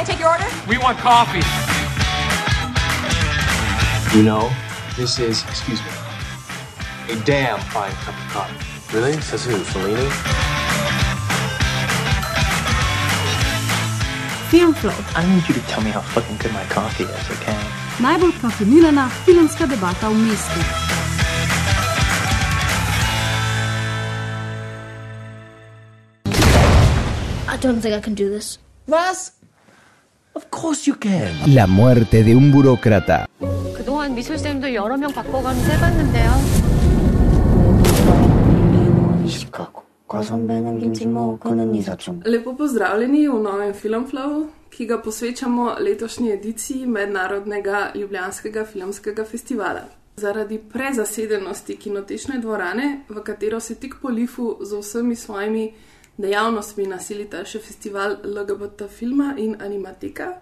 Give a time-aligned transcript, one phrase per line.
[0.00, 0.48] I take your order?
[0.66, 1.44] We want coffee.
[4.16, 4.50] You know,
[4.96, 5.90] this is, excuse me,
[7.12, 8.96] a damn fine cup of coffee.
[8.96, 9.20] Really?
[9.20, 9.56] Says who?
[9.58, 10.08] Fellini?
[14.48, 17.60] Filmflow, I need you to tell me how fucking good my coffee is, okay?
[18.00, 20.60] najbolj kafinirana filmska debata v mestu.
[27.52, 28.56] I don't think I can do this.
[28.88, 29.39] Russ?
[30.35, 31.31] Of course you can.
[31.55, 33.25] La muerte de un burócrata.
[33.75, 36.75] 그동안 미술쌤도 여러 명 바꿔가면서 해봤는데요.
[42.25, 49.81] Lepo pozdravljeni v novem Filmflowu, ki ga posvečamo letošnji ediciji Mednarodnega Ljubljanskega filmskega festivala.
[50.17, 55.73] Zaradi prezasedenosti kinotečne dvorane, v katero se tik po lifu z vsemi svojimi
[56.16, 60.32] dejavnostmi nasilita še festival LGBT filma in animateka,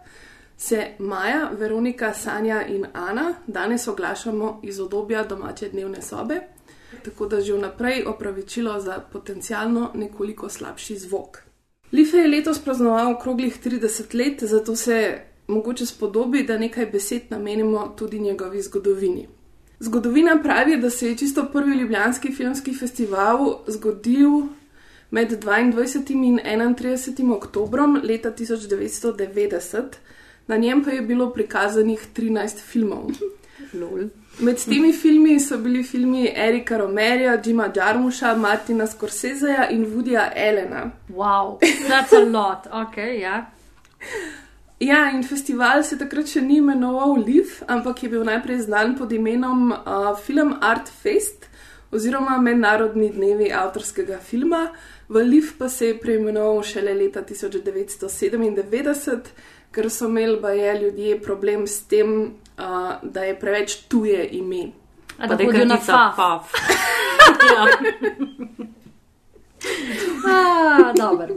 [0.59, 6.41] se Maja, Veronika, Sanja in Ana danes oglašamo iz obdobja domače dnevne sobe,
[7.05, 11.39] tako da že vnaprej opravičilo za potencialno nekoliko slabši zvok.
[11.93, 17.95] Life je letos praznoval okroglih 30 let, zato se mogoče spodobi, da nekaj besed namenimo
[17.99, 19.29] tudi njegovi zgodovini.
[19.81, 24.31] Zgodovina pravi, da se je čisto prvi Ljubljanski filmski festival zgodil
[25.11, 26.13] med 22.
[26.25, 27.33] in 31.
[27.33, 29.83] oktobrom leta 1990,
[30.47, 33.11] na njem pa je bilo prikazanih 13 filmov.
[33.73, 34.09] Lol.
[34.39, 40.91] Med temi filmi so bili filmi Erika Romerja, Jima Jarmuša, Martina Scorseseja in Woodyja Elena.
[41.09, 42.67] Wow, that's a lot.
[42.73, 43.51] Ok, ja.
[44.81, 49.13] Ja, in festival se takrat še ni imenoval Liv, ampak je bil najprej znan pod
[49.13, 51.49] imenom uh, Film Art Fest
[51.91, 54.69] oziroma Mednarodni dnevi avtorskega filma.
[55.09, 59.19] V Liv pa se je preimenoval šele leta 1997,
[59.73, 62.33] ker so imeli baje ljudje problem s tem, uh,
[63.03, 64.71] da je preveč tuje ime.
[65.19, 66.53] A da hodijo na faf.
[67.55, 67.67] ja.
[70.27, 71.35] ah, dobro.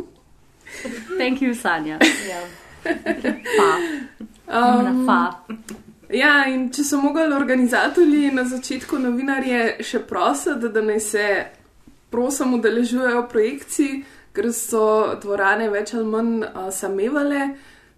[1.18, 2.00] Thank you, Sanja.
[2.30, 2.42] Ja.
[3.58, 3.78] Fa.
[4.48, 5.56] Um, na fa.
[6.10, 11.28] Ja, in če so mogli organizatorji na začetku novinarje še prositi, da naj se
[12.12, 14.02] prosim udeležujejo projekcij,
[14.36, 14.86] ker so
[15.22, 17.52] dvorane več ali manj uh, samevale,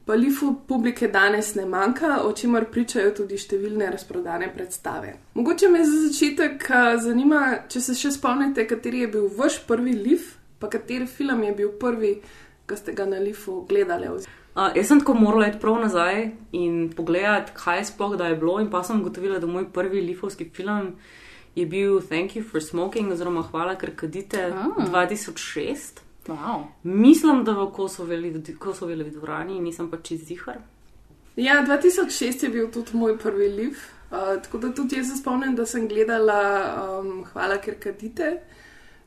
[0.05, 5.15] pa lifu publike danes ne manjka, o čemer pričajo tudi številne razprodane predstave.
[5.37, 9.95] Mogoče me za začetek uh, zanima, če se še spomnite, kateri je bil vaš prvi
[9.97, 12.15] lif, pa kateri film je bil prvi,
[12.67, 14.11] ki ste ga na lifu gledali.
[14.53, 18.59] Uh, jaz sem tako morala iti prav nazaj in pogledati, kaj sploh da je bilo,
[18.61, 20.93] in pa sem ugotovila, da moj prvi lifovski film
[21.55, 24.85] je bil Thank you for smoking, oziroma Hvala, ker kadite Ah.
[24.89, 26.01] 2006.
[26.27, 26.63] Wow.
[26.83, 30.57] Mislim, da v Kosovi v dvorani, nisem pa čez zihar.
[31.35, 33.77] Ja, 2006 je bil tudi moj prvi liv,
[34.11, 36.39] uh, tako da tudi jaz se spomnim, da sem gledala
[37.01, 38.39] um, Hvala, ker kadite.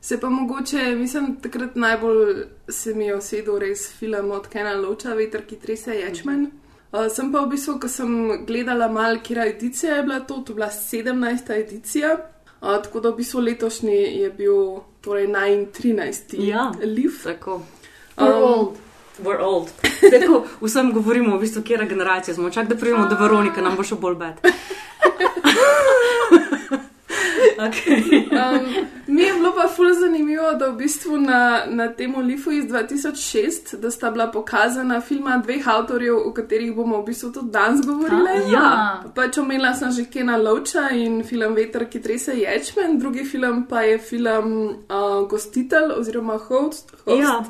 [0.01, 5.13] Se pa mogoče, mislim, takrat najbolj se mi je osedel res film od Kena Loča,
[5.13, 6.51] Veter, ki trese ječmen.
[6.91, 10.51] Uh, sem pa v bistvu, ko sem gledala mal, kira edicija je bila to, to
[10.51, 11.53] je bila 17.
[11.53, 12.17] edicija.
[12.61, 14.53] Uh, tako da v bistvu letošnji je bil
[15.01, 16.35] torej 13.
[16.37, 16.71] Ja.
[16.83, 17.11] liv.
[17.23, 17.61] Tako.
[18.17, 18.77] We're Um, old.
[19.23, 19.69] We're old.
[20.11, 22.49] Tako, vsem govorimo, v bistvu, kera generacija smo.
[22.49, 24.35] Čak, da pridemo do Veronika, nam bo še bolj bed.
[27.59, 28.01] okay.
[28.31, 28.65] Um,
[29.07, 33.75] mi je bilo pa ful zanimivo, da v bistvu na, na tem Olifu iz 2006,
[33.77, 38.51] da sta bila pokazana filma dveh avtorjev, o katerih bomo v bistvu tudi danes govorili.
[38.53, 39.03] Ja.
[39.15, 43.81] Pač omenila sem že Kena Lovča in film Veter, ki trese ječmen, drugi film pa
[43.81, 44.53] je film
[44.89, 46.91] uh, Gostitelj oziroma Host.
[47.05, 47.21] host.
[47.21, 47.43] Ja,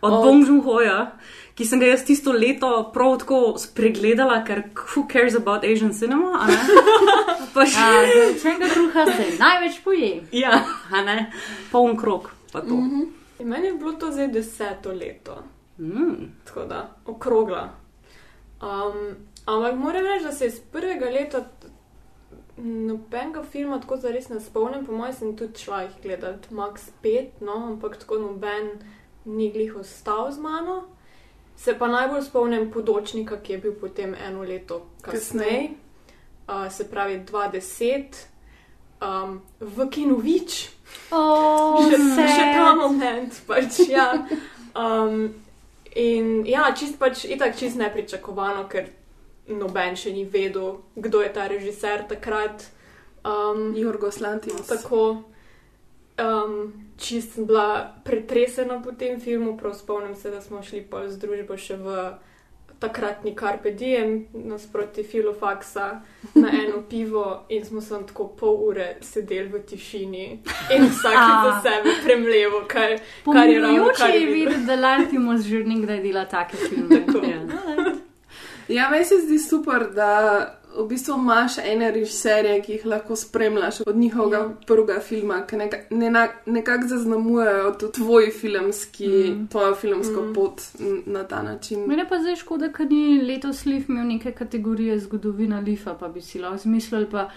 [0.00, 1.10] od Od- Bong Joon-hoja,
[1.58, 6.46] ki sem ga jaz tisto leto prav tako spregledala, ker who cares about Asian cinema?
[7.54, 10.10] Pa še, Ja, Začenega kruha se največ poje.
[10.32, 10.60] ja,
[10.92, 11.16] a ne,
[11.72, 12.76] poln krok, pa to.
[13.38, 15.42] In meni je bilo to zdaj deseto leto,
[15.78, 16.30] Mm.
[16.44, 17.64] tako da okrogla.
[18.60, 18.96] Um,
[19.46, 21.44] ampak moram reči, da se iz prvega leta
[22.56, 27.26] nobenega filma tako zares ne spomnim, po mojem sem tudi šla jih gledati, max 5,
[27.40, 28.70] no, ampak tako noben
[29.24, 30.80] ni glih ostal z mano.
[31.58, 35.70] Se pa najbolj spomnim podočnika, ki je bil potem eno leto kasneje,
[36.46, 38.20] uh, se pravi 2010,
[39.02, 40.58] um, v Kinovič.
[41.10, 42.52] Oh, še, še sad.
[42.54, 43.40] ta moment.
[43.46, 44.12] Pač, ja.
[44.78, 45.34] um,
[45.98, 48.92] in ja, čist pač itak čist nepričakovano, ker
[49.50, 52.68] noben še ni vedel, kdo je ta režiser takrat.
[53.26, 54.68] Um, Jorgos Lantimos.
[54.70, 55.24] Tako.
[56.18, 61.06] Um, čist sem bila pretresena po tem filmu, prav spomnim se, da smo šli pa
[61.08, 61.94] z družbo še v
[62.78, 66.00] takratni Carpe Diem nasproti Filofaksa
[66.34, 70.26] na eno pivo in smo tam tako pol ure sedeli v tišini
[70.74, 75.42] in vsak za sebe premlevo, kar, kar je ravno kar je je videti, da Lantimos
[75.42, 77.02] že nekdaj dela take filme.
[77.28, 77.44] Ja.
[78.68, 80.10] Ja, meni se zdi super, da
[80.78, 84.48] v bistvu imaš ene režiserje, ki jih lahko spremljaš od njihovega Ja.
[84.66, 89.48] prvega filma, ki neka, nena, nekako zaznamujejo tudi tvoj filmski, mm.
[89.48, 90.34] tvojo filmsko mm.
[90.34, 90.62] pot
[91.06, 91.86] na ta način.
[91.86, 96.20] Mene pa zdaj škoda, ker ni letos Lif imel neke kategorije zgodovina Lifa, pa bi
[96.20, 97.28] si lahko zmislili pa,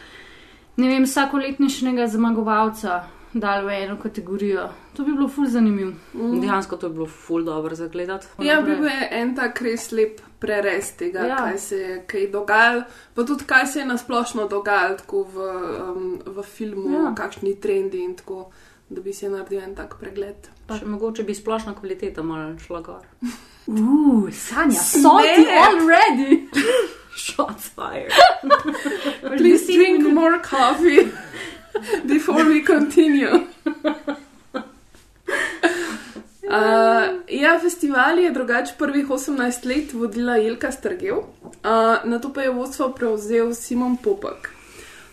[0.77, 3.03] ne vem, vsakoletnišnjega zmagovalca
[3.33, 4.69] dal v eno kategorijo.
[4.93, 5.91] To bi bilo ful zanimivo.
[6.13, 8.27] Dejansko to je bilo ful dobro za gledati.
[8.39, 11.37] Ja, bil je en tak res lep prerez tega, ja.
[11.37, 12.83] Kaj se je kaj dogajalo,
[13.13, 14.97] pa tudi kaj se je nasplošno dogajalo
[15.33, 15.47] v,
[15.85, 17.13] um, v filmu, ja.
[17.17, 18.49] Kakšni trendi in tako,
[18.89, 20.49] da bi si naredil en tak pregled.
[20.71, 23.05] Še mogoče bi splošna kvaliteta malo šla gor.
[23.71, 25.67] Uf, Sanja, salty Snap.
[25.69, 26.47] already!
[27.15, 28.11] Shots fired.
[29.37, 31.11] Please drink more coffee
[32.07, 33.47] before we continue.
[36.51, 36.57] Uh,
[37.27, 41.23] ja, festival je drugače prvih 18 let vodila Jelka Strgev, uh,
[42.03, 44.49] na to pa je vodstvo prevzel Simon Popek.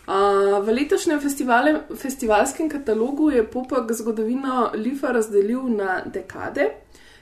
[0.08, 6.70] Uh, v letošnjem festivale, festivalskem katalogu je Popek zgodovino Lifa razdelil na dekade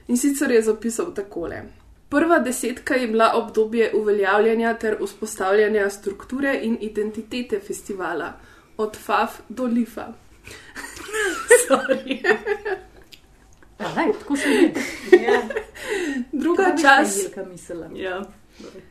[0.09, 1.63] in sicer je zapisal takole.
[2.09, 8.33] Prva desetka je bila obdobje uveljavljanja ter vzpostavljanja strukture in identitete festivala,
[8.77, 10.09] od FAF do LIFA.
[13.81, 14.73] Ja, daj, tako se je.
[16.33, 17.19] Druga čas.
[17.95, 18.23] Ja.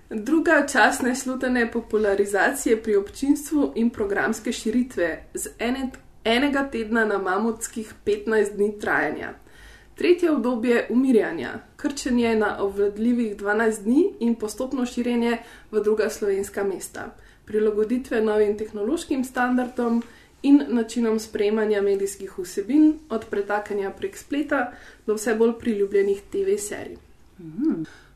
[0.10, 5.90] druga čas neslutene popularizacije pri občinstvu in programske širitve z ene,
[6.24, 9.34] enega tedna na mamutskih 15 dni trajanja.
[9.96, 15.38] Tretje obdobje umirjanja, krčenje na obvladljivih 12 dni in postopno širjenje
[15.72, 17.16] v druga slovenska mesta,
[17.46, 20.04] prilagoditve novim tehnološkim standardom
[20.46, 24.72] in načinom sprejemanja medijskih vsebin, od pretakanja prek spleta
[25.08, 26.98] do vse bolj priljubljenih TV serij.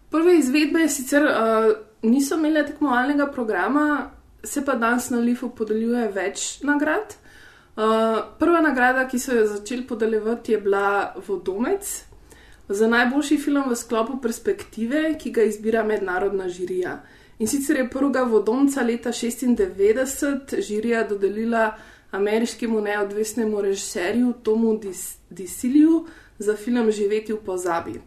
[0.10, 1.72] Prve izvedbe sicer uh,
[2.02, 4.12] niso imele tekmovalnega programa,
[4.44, 7.16] se pa danes na Lifu podeljuje več nagrad.
[7.80, 12.04] Uh, prva nagrada, ki so jo začeli podeljevati, je bila Vodomec
[12.70, 17.00] za najboljši film v sklopu perspektive, ki ga izbira mednarodna žirija.
[17.40, 21.72] In sicer je prvega Vodomca leta 96 žirija dodelila
[22.12, 26.06] ameriškemu neodvisnemu režiserju Tomu Dis Disiliju
[26.40, 28.02] za film Živeti v pozabi.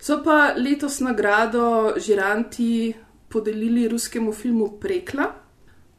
[0.00, 2.94] So pa letos nagrado žiranti
[3.28, 5.32] podelili ruskemu filmu Prekla.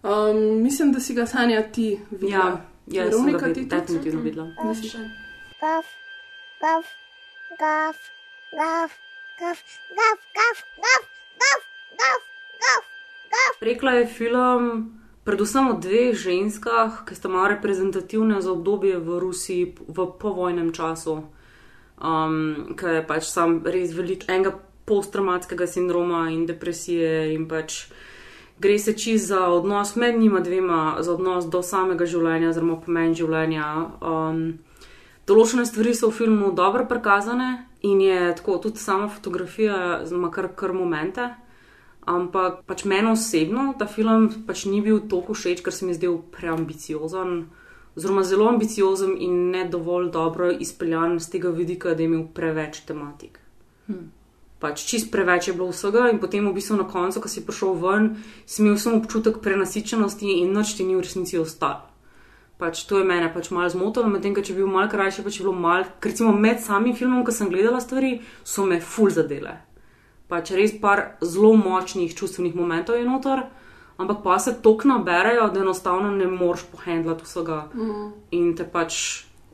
[0.04, 2.62] Um, mislim, da si ga sanja ti videla.
[2.88, 3.76] Ja, jaz sem Veronika, ga ti tudi?
[3.76, 4.48] definitivno videla.
[4.66, 4.98] Nisi?
[5.62, 5.86] Gaf,
[6.62, 6.86] gaf,
[7.60, 7.98] gaf,
[8.58, 8.92] gaf,
[9.40, 9.60] gaf,
[9.98, 11.06] gaf, gaf, gaf,
[11.38, 11.62] gaf,
[12.02, 12.24] gaf,
[12.64, 12.86] gaf,
[13.30, 13.62] gaf.
[13.62, 19.64] Rekla je film predvsem o dveh ženskah, ki sta malo reprezentativne za obdobje v Rusiji
[19.88, 21.30] v povojnem času,
[22.02, 27.92] um, ki je pač sam res velik enega posttraumatskega sindroma in depresije in pač.
[28.62, 33.16] Gre se čist za odnos med njima dvema, za odnos do samega življenja, oziroma pomen
[33.18, 33.66] življenja.
[34.06, 34.62] Um,
[35.26, 40.52] določene stvari so v filmu dobro prikazane in je tako tudi sama fotografija, ima kar,
[40.54, 41.32] kar momente.
[42.06, 46.00] Ampak pač meni osebno ta film pač ni bil toliko všeč, ker se mi je
[46.00, 47.46] zdel preambiciozen,
[47.96, 52.82] oziroma zelo ambiciozen in ne dovolj dobro izpeljan z tega vidika, da je imel preveč
[52.88, 53.38] tematik.
[54.62, 57.78] Pač čist preveč je bilo vsega, in potem v bistvu na koncu, ko si prišel
[57.82, 58.12] ven,
[58.46, 61.90] si imel samo občutek prenasičenosti in noč ti ni v resnici ostalo.
[62.62, 65.40] Pač to je mene pač malo zmotilo, medtem ko če bi bil mal krajši, pač
[65.40, 69.10] je bilo mal, ker recimo med samim filmom, ko sem gledala stvari, so me ful
[69.10, 69.58] zadele.
[70.32, 73.44] Pač res par zelo močnih čustvenih momentov je noter,
[74.00, 78.08] ampak pa se tok naberajo, da enostavno ne moreš pohendlati vsega mm.
[78.40, 79.02] in te pač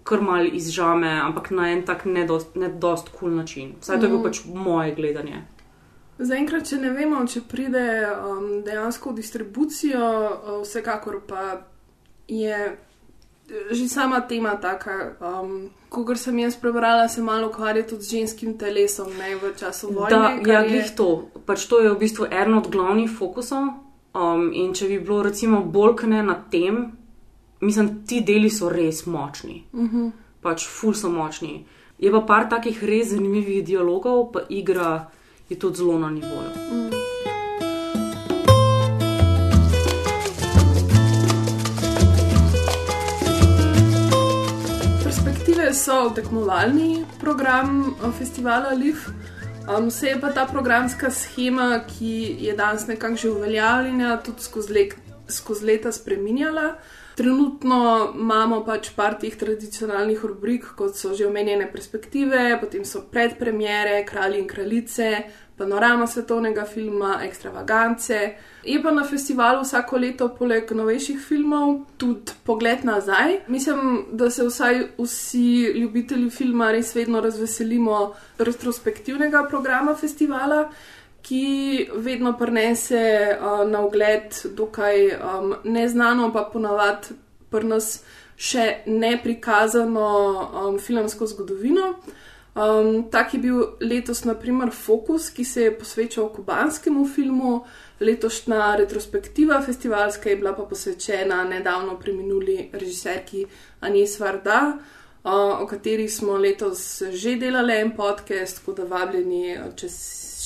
[0.07, 3.74] kar mal izžame, ampak na en tak nedost, nedost kul cool način.
[3.81, 5.41] Vsaj to je bilo pač moje gledanje.
[6.17, 11.43] Zaenkrat, če ne vemo, če pride um, dejansko v distribucijo, uh, vsekakor pa
[12.27, 12.77] je
[13.72, 15.16] že sama tema taka.
[15.22, 19.94] Um, Ko sem jaz prebrala, se malo ukvarja tudi z ženskim telesom, ne v času
[19.94, 20.10] vojne.
[20.44, 21.30] Da, ja, je- glih to.
[21.46, 23.63] Pač to je v bistvu eden od glavnih fokusov.
[24.16, 26.92] Um, in če bi bilo recimo bolj kne na tem,
[27.62, 29.63] mislim, ti deli so res močni.
[29.74, 30.12] Uh -huh.
[30.42, 31.66] Pač ful so močni.
[32.00, 35.10] Je pa par takih res zanimivih dialogov, pa igra
[35.50, 36.97] je tudi zelo na nivoju.
[45.68, 49.10] Perspektive so tekmovalni program eh, festivala LIF.
[49.68, 54.74] Um, se je pa ta programska schema, ki je danes nekako že uveljavljena, tudi skozi,
[54.74, 54.94] let,
[55.28, 56.78] skozi leta spreminjala.
[57.18, 64.04] Trenutno imamo pač par teh tradicionalnih rubrik, kot so že omenjene perspektive, potem so predpremiere,
[64.06, 65.08] kralji in kraljice,
[65.58, 68.20] panorama svetovnega filma, ekstravagance.
[68.64, 73.40] Je pa na festivalu vsako leto, poleg novejših filmov, tudi pogled nazaj.
[73.48, 78.04] Mislim, da se vsaj vsi ljubitelji filma res vedno razveselimo
[78.38, 80.68] retrospektivnega programa festivala.
[81.27, 83.01] Ki vedno prenese
[83.36, 87.17] uh, na ogled dokaj um, neznano, pa ponavadi
[87.51, 87.98] pri nas
[88.38, 91.96] še ne prikazano um, filmsko zgodovino.
[92.57, 97.60] Um, tak je bil letos, naprimer, Fokus, ki se je posvečal kubanskemu filmu,
[98.00, 103.46] letošnja retrospektiva festivalska je bila pa posvečena nedavno preminuli režiserki
[103.81, 109.89] Anies Varda, uh, o kateri smo letos že delali en podcast, tako da vabljeni, če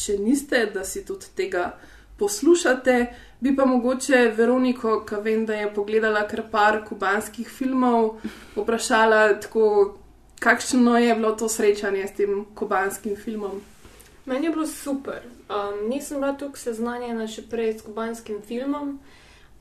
[0.05, 1.71] še niste, da si tudi tega
[2.19, 2.97] poslušate.
[3.41, 8.19] Bi pa mogoče Veroniko, ki vem, da je pogledala kar par kubanskih filmov,
[8.55, 9.97] vprašala tako,
[10.41, 13.61] kakšno je bilo to srečanje s tem kubanskim filmom.
[14.25, 15.21] Meni je bilo super.
[15.49, 18.99] Um, nisem bila tukaj seznanjena še prej s kubanskim filmom,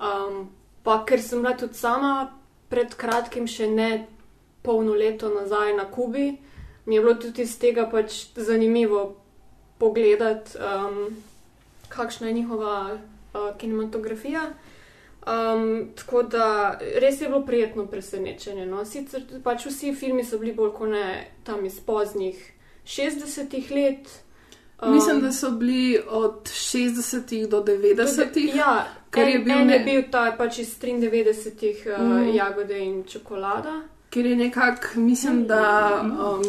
[0.01, 0.37] um,
[0.85, 2.31] pa ker sem bila tudi sama
[2.69, 3.91] pred kratkim, še ne
[4.63, 6.37] polno leto nazaj na Kubi,
[6.87, 9.20] mi je bilo tudi iz tega pač zanimivo
[9.81, 11.17] pogledati, um,
[11.89, 12.99] kakšna je njihova
[13.35, 14.43] uh, kinematografija.
[15.27, 18.67] Um, tako da res je bilo prijetno presenečenje.
[18.67, 18.85] No?
[18.85, 22.53] Sicer pač vsi filmi so bili bolj kot ne tam iz poznih
[22.87, 24.09] 60-ih let.
[24.83, 28.35] Um, Mislim, da so bili od 60 do 90.
[28.35, 32.01] Do, ja, ker en, je bil, en ne, je bil ta pač iz 93 uh,
[32.01, 32.13] Mm.
[32.13, 32.35] mm.
[32.35, 33.83] jagode in čokolada.
[34.11, 36.43] ker je nekako, mislim, da um,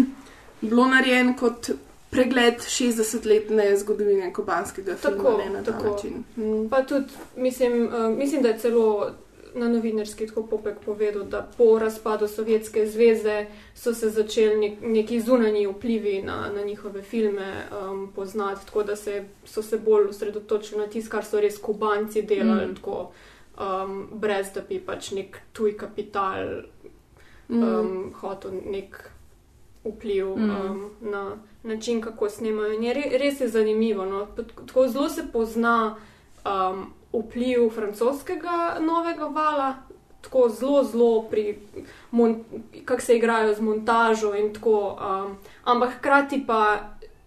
[0.60, 1.70] bilo narejen kot
[2.10, 5.16] pregled 60-letne zgodovine kubanskega filma.
[5.16, 5.90] Tako, ne, na ta tako.
[5.90, 6.24] način.
[6.36, 6.68] Mm.
[6.68, 9.10] Pa tudi, mislim, uh, mislim, da je celo
[9.54, 15.20] na novinarski tako popek povedal, da po razpadu Sovjetske zveze so se začeli nek, neki
[15.20, 20.80] zunanji vplivi na, na njihove filme um, poznati, tako da se, so se bolj osredotočili
[20.80, 22.70] na tisto, kar so res kubanci delali, Mm.
[22.70, 22.74] mm.
[22.74, 23.10] tako,
[23.60, 26.62] um, brez da bi pač nek tuj kapital
[27.50, 27.62] Mm.
[27.62, 29.10] um, hotel nek
[29.84, 30.50] vpliv Mm.
[30.50, 32.72] um, na način, kako snemajo.
[32.72, 34.04] In je re, res je zanimivo.
[34.04, 34.26] No?
[34.66, 35.96] Tako zelo se pozna
[36.44, 39.74] um, vpliv francoskega novega vala.
[40.20, 41.58] Tako zelo, zelo pri
[42.84, 46.78] kako se igrajo z montažo in tako, um, ampak hkrati pa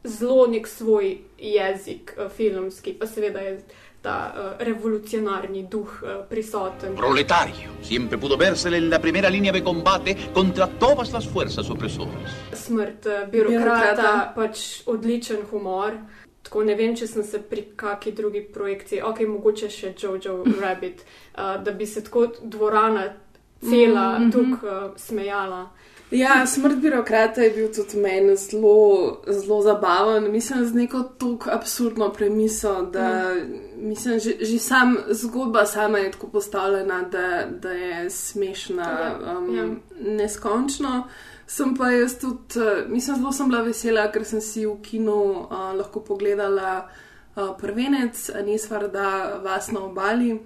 [0.04, 3.62] zelo nek svoj jezik uh, filmski, pa seveda je
[4.02, 6.96] ta uh, revolucionarni duh uh, prisoten.
[6.96, 12.32] Proletario, siempre pudo vérsele en la primera línea de combate contra todas las fuerzas opresoras.
[12.54, 14.34] smrt eh, birokrata, Birokrata.
[14.36, 15.94] pač odličen humor.
[16.42, 21.06] Tako ne vem, če sem se pri kakšni drugi projekciji, ok, mogoče še Jojo Rabbit,
[21.38, 23.14] uh, da bi se tako dvorana
[23.62, 24.24] cela mm.
[24.24, 24.32] -hmm.
[24.32, 25.70] tukaj uh, smejala.
[26.12, 30.32] Ja, smrt birokrata je bil tudi meni zelo, zelo zabaven.
[30.32, 33.36] Mislim, z neko tako absurdno premiso, da
[33.78, 39.56] mislim, že, že sam zgodba sama je tako postavljena, da, da je smešna, Ja, um,
[39.56, 39.68] ja.
[40.00, 41.08] neskončno.
[41.48, 45.16] Sem pa jaz tudi, eh, mislim, zelo sem bila vesela, ker sem si v kinu
[45.32, 46.88] uh, lahko pogledala
[47.36, 50.40] uh, prvenec, Anis Varda, vas na obali.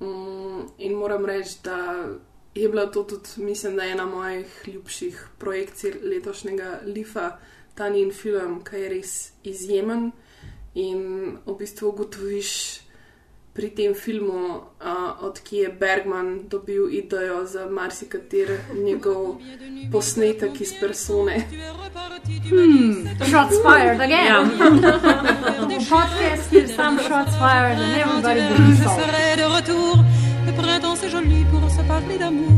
[0.00, 2.04] Um, in moram reči, da
[2.54, 7.38] je bila to tudi, mislim, da je ena mojih ljubših projekcij letošnjega Lifa,
[7.74, 10.10] ta njen film, ki je res izjemen.
[10.74, 12.80] In v bistvu ugotoviš
[13.58, 19.36] pri tem filmu, uh, odkje je Bergman dobil idejo za marsikater njegov
[19.92, 21.48] posnetek iz persone.
[22.48, 24.50] Hmm, shots fired again.
[25.90, 28.40] Podcast is some shots fired and everybody
[30.48, 32.48] Le printemps c'est joli pour se parler d'amour.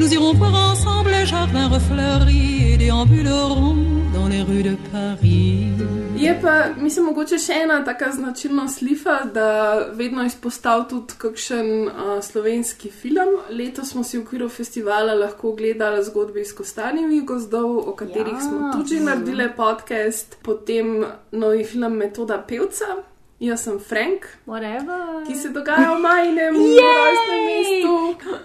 [0.00, 3.76] Nous irons voir ensemble les jardins refleuris et déambulerons
[4.14, 5.68] dans les rues de Paris.
[6.16, 9.48] Je pa, mislim, mogoče še ena taka značilnost Lifa, da
[9.92, 13.36] vedno izpostavlja tudi kakšen uh, slovenski film.
[13.50, 18.44] Letos smo si v okviru festivala lahko gledali zgodbe iz Kostanjevih gozdov, o katerih ja.
[18.46, 23.04] smo tudi že naredili podcast, potem novi film Metoda pevca.
[23.40, 25.26] Jaz sem Frank, Whatever.
[25.26, 27.94] ki se dogaja v majnem rojstnem mestu.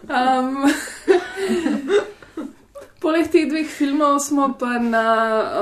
[0.10, 0.66] Um,
[3.00, 5.06] Poleg teh dveh filmov smo pa na,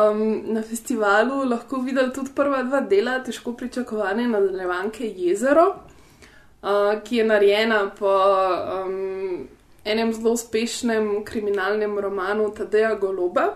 [0.10, 7.20] um, na festivalu lahko videli tudi prva dva dela, težko pričakovane nadaljevanke Jezero, uh, ki
[7.22, 9.46] je narejena po um,
[9.86, 13.52] enem zelo uspešnem kriminalnem romanu Tadeja Goloba.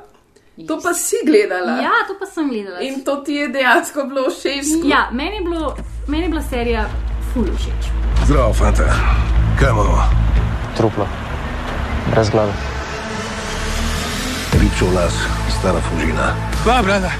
[0.68, 1.82] To pa si gledala.
[1.82, 2.82] Ja, to pa sem gledala.
[2.82, 4.84] In to ti je dejansko bilo všeč.
[4.84, 5.76] Ja, meni je, bilo,
[6.08, 6.86] meni je bila serija
[7.34, 7.88] ful všeč.
[8.26, 8.84] Zdravo, fanta.
[9.60, 10.04] Kaj imamo?
[10.78, 11.08] Truplo.
[12.12, 12.52] Brez glave.
[14.60, 15.16] Ripčev las,
[15.60, 16.36] stara fužina.
[16.66, 17.12] Pa, brada.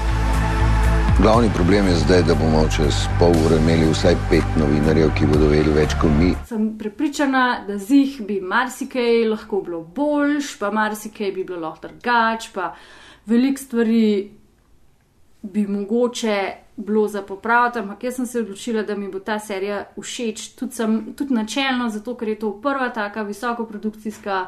[1.22, 5.48] Glavni problem je zdaj, da bomo čez pol ure imeli vsaj pet novinarjev, ki bodo
[5.48, 6.32] vedeli več kot mi.
[6.48, 11.88] Sem prepričana, da z jih bi marsikaj lahko bilo boljš, pa marsikaj bi bilo lahko
[11.88, 12.74] drugač, pa
[13.26, 14.30] veliko stvari
[15.42, 19.84] bi mogoče bilo za popraviti, ampak jaz sem se odločila, da mi bo ta serija
[20.00, 24.46] všeč, tudi, sem, tudi načelno, zato ker je to prva taka visokoprodukcijska,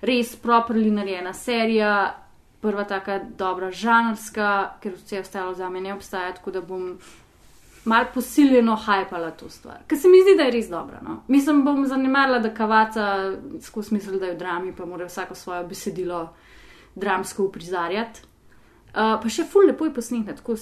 [0.00, 2.14] res properly narejena serija,
[2.60, 6.96] prva taka dobra žanrska, ker vse ostalo za me ne obstaja, tako da bom
[7.84, 9.84] mal posiljeno hajpala to stvar.
[9.86, 10.98] Ker se mi zdi, da je res dobra.
[11.02, 11.20] No?
[11.28, 15.64] Mislim, bom zanimarila, da kavaca skozi smisel, da je v drami, pa mora vsako svoje
[15.68, 16.28] besedilo
[16.96, 18.24] dramsko uprizarjati.
[18.96, 20.54] Uh, pa še ful lepo je posnetek, tako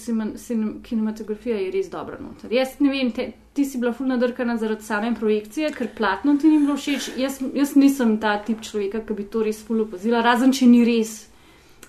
[0.83, 2.17] kinematografija je res dobra.
[2.19, 2.51] Noter.
[2.51, 6.51] Jaz ne vem, te, ti si bila ful nadrkana zaradi same projekcije, ker platno ti
[6.51, 7.13] ni bilo všeč.
[7.21, 10.83] Jaz, jaz nisem ta tip človeka, ki bi to res ful opazila, razen če ni
[10.89, 11.15] res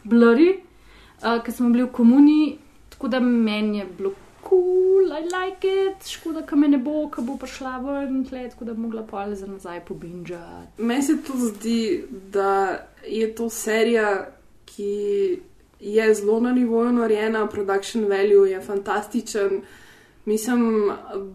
[0.06, 0.52] blurry,
[1.24, 2.38] uh, ker smo bili v komuni,
[2.94, 4.14] tako da meni je bilo
[4.46, 8.70] cool, I like it, škoda, ka me ne bo, ka bo prišla ven, tle, tako
[8.70, 10.78] da bi mogla pol za nazaj pobinžati.
[10.78, 14.28] Meni se to zdi, da je to serija,
[14.66, 15.40] ki
[15.80, 19.62] je zelo na nivoju narejena, production value je fantastičen.
[20.26, 20.92] Mislim,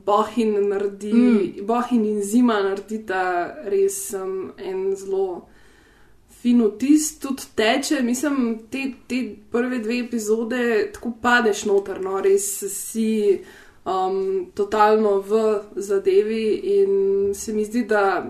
[0.06, 1.66] Bohin naredi, mm.
[1.66, 5.46] Bohin in Zima naredita res um, en zelo
[6.42, 8.02] fin vtis, tudi teče.
[8.02, 13.10] Mislim, te, te prve dve epizode tako padeš noter, no, res si
[13.84, 16.44] um, totalno v zadevi
[16.80, 18.24] in se mi zdi, da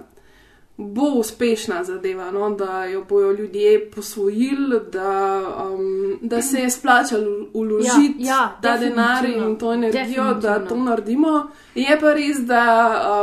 [0.80, 2.50] bo uspešna zadeva, no?
[2.50, 8.76] da jo bojo ljudje posvojili, da, um, da se je splačalo uložiti Ja, ja, ta
[8.76, 11.50] denar in to energijo, da to naredimo.
[11.74, 12.64] Je pa res, da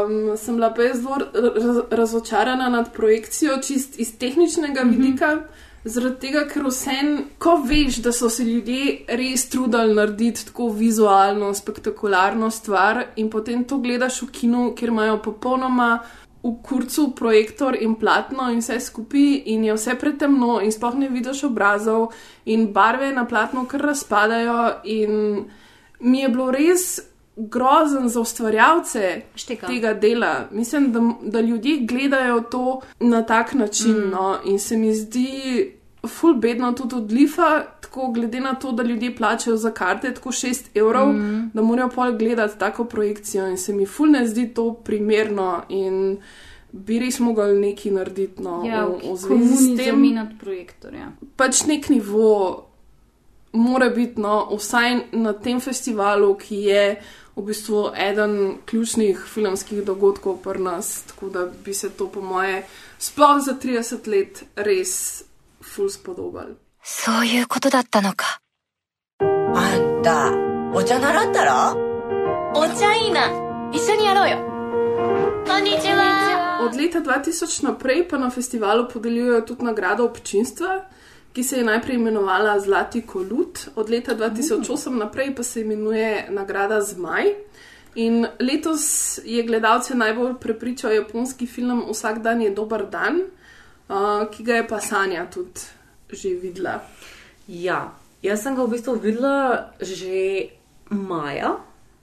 [0.06, 1.18] um, sem bila pa zelo
[1.56, 4.98] raz, razočarana nad projekcijo, čist iz tehničnega mm -hmm.
[4.98, 5.38] vidika.
[5.84, 11.54] Zaradi tega, ker vsem, ko veš, da so se ljudje res trudili narediti tako vizualno,
[11.54, 16.00] spektakularno stvar, in potem to gledaš v kinu, kjer imajo popolnoma
[16.48, 21.10] v kurcu projektor in platno in vse skupaj, in je vse pretemno, in sploh ne
[21.10, 22.14] vidiš obrazov,
[22.46, 24.72] in barve na platnu kar razpadajo.
[24.84, 25.46] In
[26.00, 27.00] mi je bilo res
[27.38, 29.70] grozen za ustvarjalce Štekam.
[29.70, 30.48] tega dela.
[30.52, 33.92] Mislim, da, da ljudje gledajo to na tak način.
[33.92, 34.10] Mm.
[34.10, 35.77] No, in se mi zdi
[36.08, 40.30] ful bedno tudi od Lifa, tako glede na to, da ljudje plačajo za karte tako
[40.30, 41.52] 6 evrov, mm.
[41.54, 43.48] da morajo pol gledati tako projekcijo.
[43.48, 45.62] In se mi ful ne zdi to primerno.
[45.70, 46.18] In
[46.72, 50.94] bi res mogli nekaj narediti no, Ja, v, v zvezi s tem zamenjati projektor.
[50.94, 51.12] Ja.
[51.36, 52.66] pač nek nivo
[53.54, 56.84] mora biti, no, vsaj na tem festivalu, ki je
[57.38, 61.04] v bistvu eden ključnih filmskih dogodkov pri nas.
[61.08, 62.64] Tako da bi se to, po moje,
[63.00, 65.24] sploh za 30 let res
[65.77, 66.57] ful spodobal.
[66.83, 68.41] そういうことだったのか。
[69.21, 69.25] あ
[69.77, 70.33] んた、
[70.75, 71.75] お茶習ったら
[72.55, 73.31] お茶いいな。
[73.73, 74.37] 一緒にやろうよ。
[75.47, 76.61] こんにちは。
[76.65, 80.87] Od leta 2000 naprej pa na festivalu podeljujejo tudi nagrado občinstva,
[81.33, 86.81] ki se je najprej imenovala Zlati kolut, od leta 2008 naprej pa se imenuje nagrada
[86.81, 87.35] Zmaj.
[87.95, 93.21] In letos je gledalce najbolj prepričal japonski film Vsak dan je dober dan,
[93.90, 95.62] uh, ki ga je pa Sanja tudi
[96.08, 96.80] že videla.
[97.48, 97.92] Ja,
[98.24, 100.52] jaz sem ga v bistvu videla že
[100.90, 101.60] maja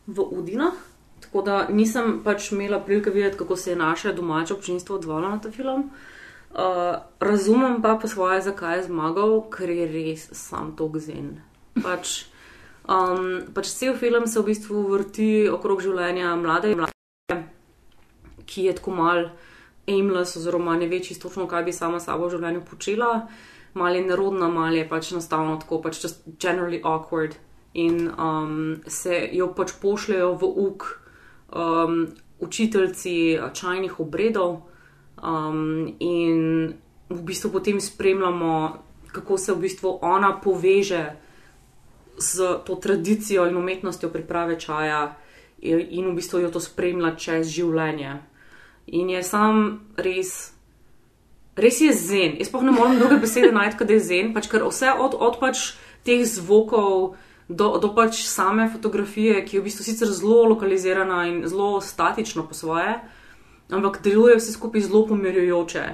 [0.06, 0.76] v Udinah,
[1.20, 5.40] tako da nisem pač imela prilike videti, kako se je naše domače občinstvo odzvalo na
[5.40, 5.90] ta film.
[6.54, 11.40] Uh, razumem pa po svoje, zakaj je zmagal, ker je res sam to gzen.
[11.82, 12.28] Pač,
[12.86, 17.40] um, pač cel film se v bistvu vrti okrog življenja mlade in mlade,
[18.46, 19.26] ki je tako mal
[19.88, 23.28] aimless, oziroma ne ve čisto točno, kaj bi sama sabo v življenju počela.
[23.74, 27.34] Mal je nerodna, mal je pač enostavno tako, pač just generally awkward.
[27.74, 30.86] In um, se jo pač pošljajo v uk
[31.50, 32.06] um,
[32.38, 34.60] učiteljci čajnih obredov,
[35.18, 36.74] um, in
[37.08, 38.78] v bistvu potem spremljamo,
[39.12, 41.16] kako se v bistvu ona poveže
[42.18, 45.16] z to tradicijo in umetnostjo priprave čaja,
[45.58, 48.20] in in v bistvu jo to spremlja čez življenje.
[48.86, 50.52] In je sam res,
[51.56, 52.36] res je zen.
[52.38, 55.40] Jaz pa ne morem druge besede najti, kaj je zen, pač ker vse od, od
[55.40, 55.72] pač
[56.04, 57.16] teh zvokov
[57.48, 62.44] do, do pač same fotografije, ki je v bistvu sicer zelo lokalizirana in zelo statična
[62.44, 63.00] po svoje,
[63.72, 65.84] ampak deluje vse skupaj zelo pomirjujoče.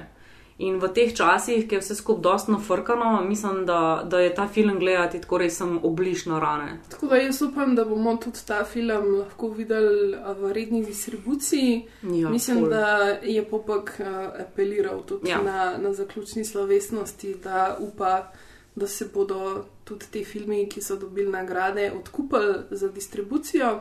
[0.61, 4.47] In v teh časih, ki je vse skupaj dosti nafrkano, mislim, da, da je ta
[4.47, 6.79] film gledati tako res obližno rane.
[6.89, 11.87] Tako da jaz upam, da bomo tudi ta film lahko videli v redni distribuciji.
[12.03, 12.69] Ja, mislim, ful.
[12.69, 12.85] da
[13.23, 13.95] je Popek
[14.39, 15.41] apeliral tudi Ja.
[15.41, 18.31] na, na zaključni slovesnosti, da upa,
[18.75, 23.79] da se bodo tudi ti filmi, ki so dobili nagrade, odkupili za distribucijo.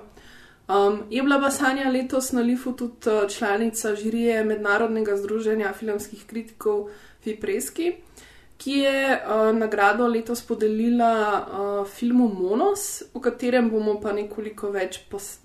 [0.70, 6.26] Um, je bila pa Sanja letos na Lifu tudi uh, članica žirije Mednarodnega združenja filmskih
[6.26, 6.88] kritikov
[7.22, 7.92] Fipreski,
[8.58, 15.00] ki je uh, nagrado letos podelila uh, filmu Monos, o katerem bomo pa nekoliko več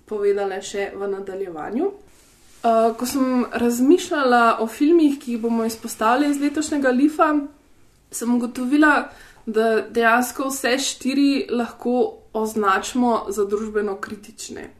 [0.06, 1.90] povedale še v nadaljevanju.
[1.90, 7.32] Uh, ko sem razmišljala o filmih, ki jih bomo izpostavili iz letošnjega Lifa,
[8.10, 9.08] sem ugotovila,
[9.46, 14.70] da dejansko vse štiri lahko označimo za družbeno kritične.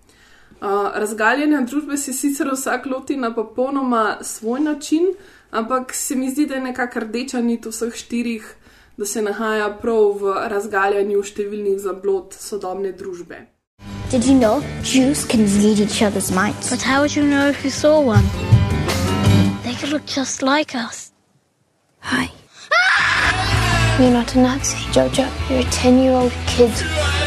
[0.61, 5.11] Uh, razgaljanja družbe se sicer vsak loti na popolnoma svoj način,
[5.51, 8.55] ampak se mi zdi, da je nekako rdeča nit vseh štirih,
[8.97, 13.47] da se nahaja prav v razgaljanju številnih zablod sodobne družbe.
[14.11, 16.71] Did you know Jews can read each other's minds?
[16.71, 18.25] But how would you know if you saw one?
[19.65, 21.13] They could look just like us.
[22.01, 22.31] Hi.
[23.99, 25.29] You're not a Nazi, Jojo.
[25.51, 26.73] You're a 10 year old kid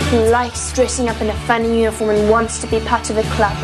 [0.09, 3.23] who likes dressing up in a funny uniform and wants to be part of a
[3.35, 3.57] club.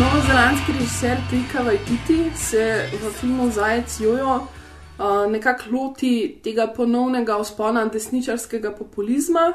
[0.00, 7.84] Novozelandski režiser Trika Vajtiti se v filmu Zajec Jojo uh, nekako loti tega ponovnega vzpona
[7.84, 9.52] desničarskega populizma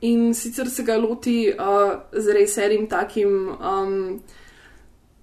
[0.00, 4.22] in sicer se ga loti uh, z res enim takim um,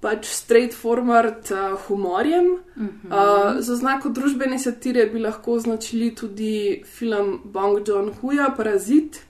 [0.04, 2.50] pač straightforward uh, humorjem.
[2.76, 9.22] Uh, za znako družbene satire bi lahko označili tudi film Bong Joon-huja Parazit,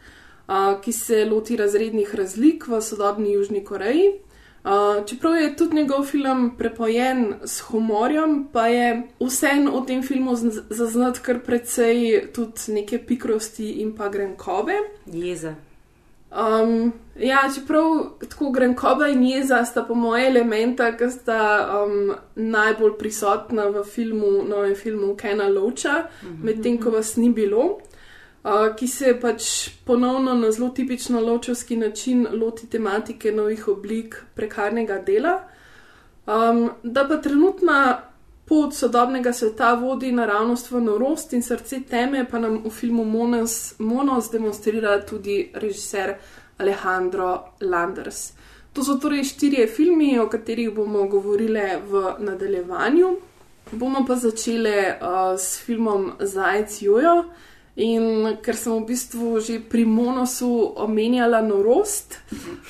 [0.47, 4.13] uh, ki se loti razrednih razlik v sodobni Južni Koreji.
[4.63, 10.37] Uh, čeprav je tudi njegov film prepojen s humorjem, pa je vseeno v tem filmu
[10.69, 14.79] zaznati kar precej tudi neke pikrosti in pa grenkobe.
[15.05, 15.55] Jeze.
[16.33, 17.83] Um, ja, čeprav
[18.29, 21.39] tako grenkoba in jeza sta po moje elementa, ki sta
[21.83, 26.07] um, najbolj prisotna v filmu, novem filmu Kena Loča,
[26.41, 27.77] medtem ko vas ni bilo.
[28.43, 34.97] Uh, ki se pač ponovno na zelo tipično ločovski način loti tematike novih oblik prekarnega
[34.99, 35.37] dela.
[36.27, 38.01] Um, da pa trenutna
[38.45, 43.75] pot sodobnega sveta vodi naravnost v norost in srce teme, pa nam v filmu Monos,
[43.79, 46.15] Monos demonstrira tudi režiser
[46.57, 48.33] Alejandro Landers.
[48.73, 53.15] To so torej štirje filmi, o katerih bomo govorile v nadaljevanju.
[53.71, 57.23] Bomo pa začele uh, s filmom Zajec Jojo.
[57.75, 62.19] In ker sem v bistvu že pri Monosu omenjala norost,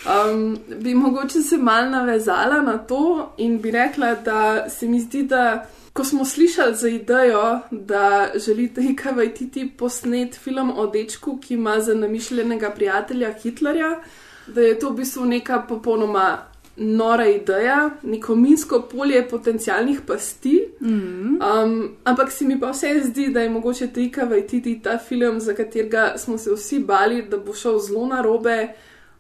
[0.08, 5.24] um, bi mogoče se mal navezala na to in bi rekla, da se mi zdi,
[5.28, 8.82] da ko smo slišali za idejo, da želite
[9.16, 14.00] Vajtiti posnet film o dečku, ki ima za namišljenega prijatelja Hitlerja,
[14.48, 20.70] da je to v bistvu neka popolnoma nora ideja, neko minsko polje potencialnih pasti.
[20.82, 21.40] Mm.
[21.42, 25.54] Um, ampak se mi pa vse zdi, da je mogoče Trika Vajtiti ta film, za
[25.54, 28.68] katerega smo se vsi bali, da bo šel zelo na robe,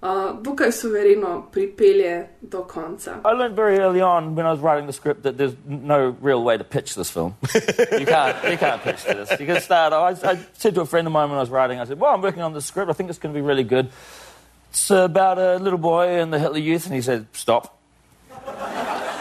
[0.01, 3.11] uh, dokaj suvereno pripelje do konca.
[3.11, 6.43] I learned very early on when I was writing the script that there's no real
[6.43, 7.35] way to pitch this film.
[7.99, 9.39] you can't, you can't pitch this.
[9.39, 9.93] You can start.
[9.93, 12.13] I, I said to a friend of mine when I was writing, I said, "Well,
[12.13, 12.89] I'm working on this script.
[12.89, 13.89] I think it's going to be really good.
[14.73, 17.77] It's about a little boy and the Hitler Youth," and he said, "Stop.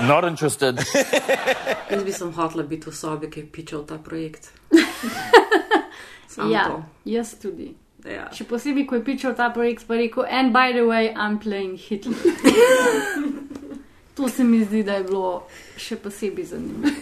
[0.00, 0.78] Not interested."
[1.90, 4.52] Jaz bi sem hotela biti v sobi, ki je pičal ta projekt.
[6.48, 6.82] Ja, to.
[7.04, 7.74] jaz tudi.
[8.08, 8.30] Ja.
[8.32, 11.76] Še posebej, ko je pičal ta projekt, pa rekel, and by the way, I'm playing
[11.76, 12.16] Hitler.
[14.16, 15.42] to se mi zdi, da je bilo
[15.76, 16.96] še posebej zanimivo.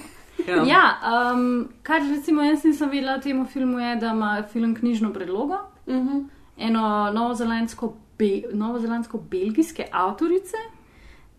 [0.49, 0.65] Ja.
[0.67, 5.13] Ja, um, kar recimo jaz nisem vedela o tem filmu, je, da ima film knjižno
[5.15, 5.63] predlogo.
[5.87, 6.25] Uh -huh.
[6.59, 10.61] Eno novozelandsko, be, novozelandsko-belgijske avtorice,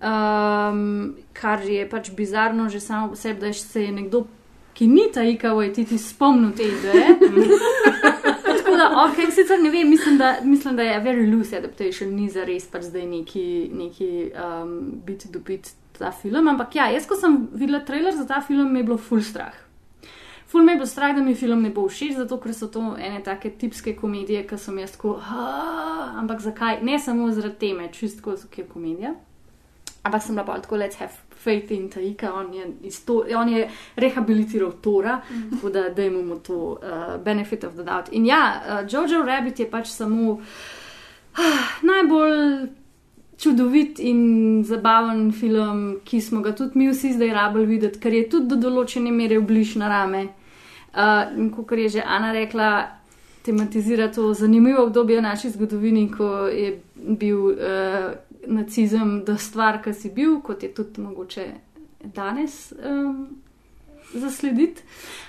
[0.01, 4.25] um, kar je pač bizarno že samo po sebi, da se je nekdo,
[4.73, 7.17] ki ni ta IKV, ti spomnil te ideje.
[8.71, 12.29] Tako da, ok, sicer ne vem, mislim, da, mislim, da je very loose adaptation, ni
[12.29, 16.47] za res pač zdaj neki, neki um, bit do bit ta film.
[16.47, 19.53] Ampak ja, jaz, ko sem videla trailer za ta film, mi je bilo full strah.
[20.51, 22.81] Ful me je bilo strah, da mi film ne bo všeč, zato ker so to
[22.99, 25.13] ene take tipske komedije, ki sem jaz tako,
[26.19, 26.81] ampak zakaj?
[26.83, 29.13] Ne samo zaradi teme, čistko, ker je komedija.
[30.03, 33.49] Ampak sem bila pa tako, let's have faith in Taika, on je, iz to, on
[33.49, 38.11] je rehabilitiral Tora, tako da dajmo mu to uh, benefit of the doubt.
[38.11, 40.41] In ja, uh, Jojo Rabbit je pač samo
[41.33, 42.67] ah, najbolj
[43.39, 48.27] čudovit in zabaven film, ki smo ga tudi mi vsi zdaj rabili videti, ker je
[48.29, 50.27] tudi do določene mere bliž na rame.
[50.91, 52.88] Uh, in kot je že Ana rekla,
[53.45, 57.56] tematizira to zanimivo obdobje v naši zgodovini, ko je bil uh,
[58.47, 61.45] nacizem do stvar, ki si bil, kot je tudi mogoče
[62.04, 63.27] danes um,
[64.13, 64.82] zaslediti.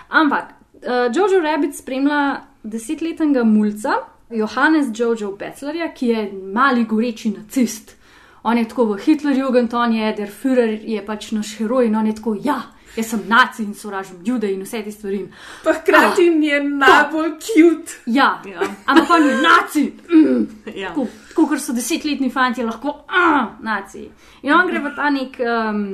[0.08, 3.94] Ampak uh, Jojo Rabbit spremlja desetletnega mulca,
[4.30, 7.96] Johannes Jojo Betzlerja, ki je mali goreči nacist.
[8.42, 12.06] On je tako v Hitlerjugend, on je der Führer, je pač naš heroj in on
[12.06, 12.62] je tako, ja,
[12.96, 15.22] jaz sem naci in sovražim jude in vse te stvari.
[15.64, 17.98] Pa hkrati oh, je najbolj cute.
[18.06, 18.60] Ja, ja.
[18.86, 19.92] ampak on je naci.
[20.10, 20.46] Mm.
[20.74, 20.88] Ja.
[20.88, 24.08] Tako, tako, ker so desetletni fanti lahko, ah, naci.
[24.42, 25.40] In on gre v ta nek.
[25.40, 25.84] Um,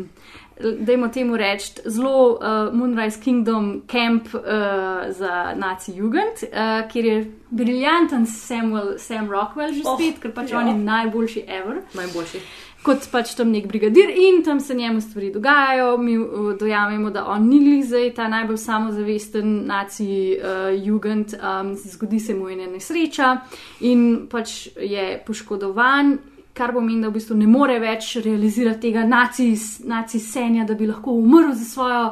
[0.59, 4.41] Dajmo temu reči, zelo uh, Moonrise Kingdom camp uh,
[5.15, 7.19] za Nazi Jugend, uh, kjer je
[7.51, 10.59] briljanten Samuel, Sam Rockwell že spet, oh, ker pač ja.
[10.59, 11.79] on je najboljši ever.
[11.95, 12.43] Najboljši.
[12.83, 17.27] Kot pač tam nek brigadir in tam se njemu stvari dogajajo, mi uh, dojamemo, da
[17.27, 23.37] on ni glizaj, ta najbolj samozavesten Nazi uh, Jugend, um, zgodi se mu ena nesreča
[23.81, 26.19] in pač je poškodovan
[26.59, 31.55] kar pomeni, da v bistvu ne more več realizirati tega nacisenja, da bi lahko umrl
[31.55, 32.03] za svojo,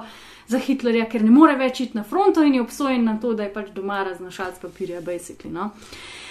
[0.47, 3.49] za Hitlerja, ker ne more več iti na fronto in je obsojen na to, da
[3.49, 5.51] je pač doma raznašal s papirja, basically.
[5.51, 5.73] No?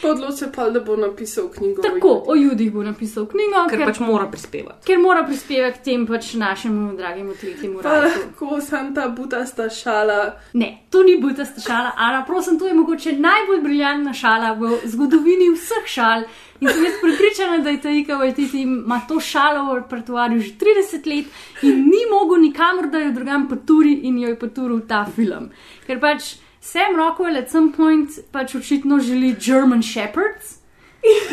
[0.09, 1.81] Odločil pa, da bo napisal knjigo.
[1.81, 4.85] Tako, o judih bo napisal knjigo, ker, ker pač mora prispevati.
[4.87, 8.11] Ker mora prispevati k tem pač našemu dragemu tretjemu raju.
[8.23, 10.19] Tako sem ta butasta šala.
[10.53, 15.51] Ne, to ni butasta šala, Ana, prosim, to je mogoče najbolj briljantna šala v zgodovini
[15.55, 16.27] vseh šal.
[16.61, 20.53] In sem jaz pripričana, da je ta Ika Vajtiti ima to šalo v repertoarju že
[20.61, 21.25] 30 let
[21.61, 25.49] in ni mogel nikamor, da jo drugam poturi in jo je poturil ta film.
[25.87, 30.55] Ker pač Sam Rockwell at some point pač očitno želi German Shepherds.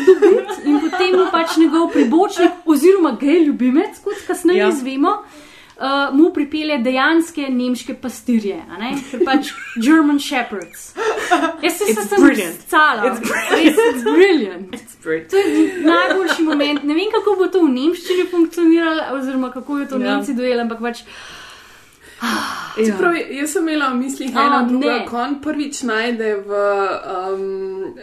[0.05, 4.69] Dobiti, in potem mu pač njegov pribočnik, oziroma gej ljubimec, kot kasneje ja.
[4.69, 8.61] izvemo, uh, mu pripelje dejanske nemške pastirje,
[9.09, 9.49] ker pač
[9.81, 10.91] German Shepherds.
[11.65, 12.29] Jaz se sem
[12.61, 13.17] scala,
[13.57, 14.75] res je brilliant.
[15.03, 16.83] To je najboljši moment.
[16.83, 20.11] Ne vem, kako bo to v nemščini funkcioniralo, oziroma kako je to v ja.
[20.13, 21.07] Nemci dojeli, ampak pač.
[22.23, 22.85] Ja.
[22.85, 26.61] Čeprav, jaz sem imela v mislih eno drugo, ko on prvič najde v.
[27.17, 27.97] Um,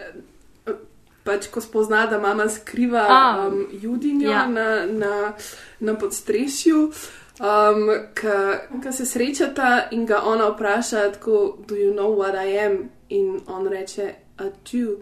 [1.24, 3.04] pač, ko spozna, da mama skriva
[3.46, 4.46] um, judinjo ja.
[4.46, 5.32] na, na,
[5.80, 6.92] na podstresju,
[7.40, 7.90] um,
[8.82, 12.90] ki se srečata in ga ona vpraša, tako, do you know what I am?
[13.08, 15.00] In on reče, a Jew.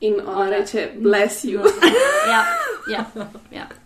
[0.00, 1.60] In ona ona reče, bless you.
[2.28, 2.44] ja,
[2.90, 3.04] ja,
[3.50, 3.68] ja.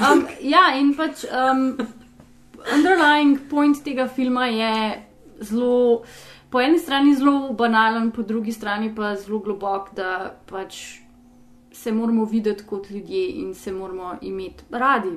[0.00, 1.26] Um, ja, in pač.
[1.28, 1.74] Um,
[2.74, 5.02] underlying point tega filma je
[5.40, 6.02] zelo,
[6.50, 11.00] po eni strani zelo banalen, po drugi strani pa zelo globok, da pač
[11.72, 15.08] se moramo videti kot ljudje in se moramo imeti radi.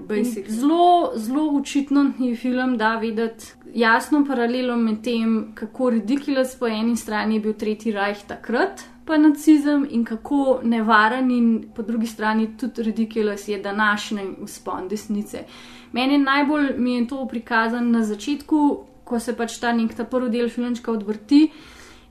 [0.48, 6.96] Zelo, zelo učitno je film, da videti jasno paralelo med tem, kako ridiculous po eni
[6.96, 8.84] strani je bil Tretji rajh takrat.
[9.06, 15.44] Pa nacizem in kako nevaren, in po drugi strani tudi ridiculous je današnji vzpon desnice.
[15.92, 20.30] Meni najbolj mi je to prikazano na začetku, ko se pač ta nek ta prvi
[20.30, 21.50] del filmčka odvrti.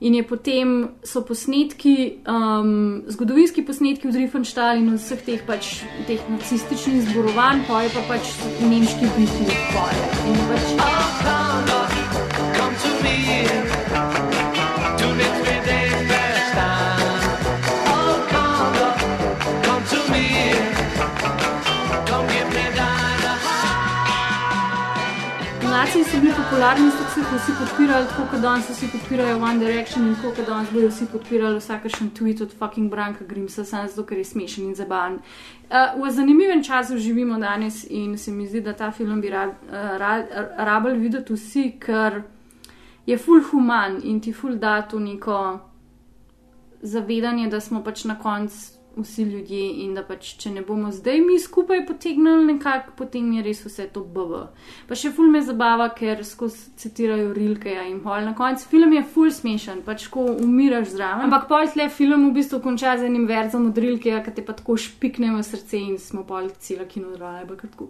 [0.03, 5.77] In je potem so posnetki, um, zgodovinski posnetki v Driefenstahl in vseh teh, pač,
[6.09, 10.03] teh nacističnih zborovanj, pa je pa pač nemški biti poje.
[10.27, 10.75] In pač.
[10.83, 11.82] Oh,
[26.13, 30.15] so bili popularni, so se vsi podpirali, tako kot danes vsi podpirajo One Direction in
[30.15, 34.17] tako kot danes bodo vsi podpirali vsakršen tweet od fucking Branka Grimsa, samo zato, ker
[34.17, 35.13] je smešen in zabaven.
[35.13, 39.49] Uh, v zanimivem času živimo danes in se mi zdi, da ta film bi rad,
[39.49, 40.25] uh, rad,
[40.57, 42.21] rabili videti vsi, ker
[43.05, 45.59] je full human in ti full da to neko
[46.81, 51.21] zavedanje, da smo pač na koncu vsi ljudje in da pač, če ne bomo zdaj
[51.21, 54.41] mi skupaj potegnili nekako, potem je res vse to BV.
[54.89, 58.21] Pa še ful me zabava, ker skozi citirajo Rilke in pol.
[58.27, 61.27] Na koncu film je ful smešen, pač ko umiraš zraven.
[61.27, 64.57] Ampak pol tle film v bistvu konča z enim verzom od Rilke, ki te pa
[64.57, 67.89] tako špikne v srce in smo pol cela kinodraja, ampak tako.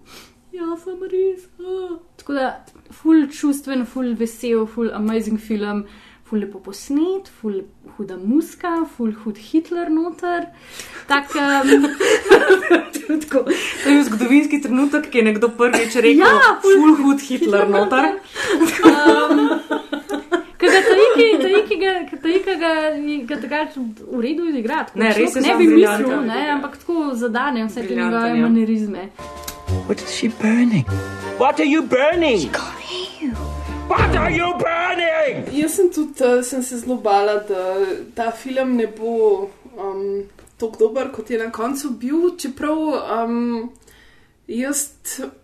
[0.53, 1.47] Ja, sem res.
[1.59, 1.97] Ah.
[2.21, 2.49] Tako da,
[2.93, 5.87] ful čustven, ful vesel, ful amazing film
[6.33, 7.61] ful lepo posnet, ful
[7.97, 10.47] huda muska, ful hud Hitler noter.
[11.05, 11.85] Tak, um...
[13.83, 18.17] to je zgodovinski trenutek, ki je nekdo prvič rekel: ja, ful, ful hud Hitler noter.
[18.89, 19.43] um,
[22.23, 22.73] Tajika ga,
[23.29, 24.87] ga takrat v redu igra.
[24.87, 28.41] tako Ne, človek res ne bi mislil, ne, ampak tako zadane vse te njegove ja.
[28.47, 29.09] manierizme.
[29.85, 30.87] What is she burning?
[31.37, 32.49] What are you burning?
[33.87, 35.47] What are you burning?
[35.51, 37.75] Jaz sem tudi uh, sem se zelo bala, da
[38.15, 40.23] ta film ne bo um,
[40.57, 42.37] tako dober, kot je na koncu bil.
[42.37, 42.79] Čeprav
[43.25, 43.71] um,
[44.47, 44.87] jaz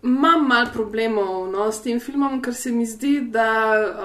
[0.02, 3.48] imam malo problemov no, s tem filmom, ker se mi zdi, da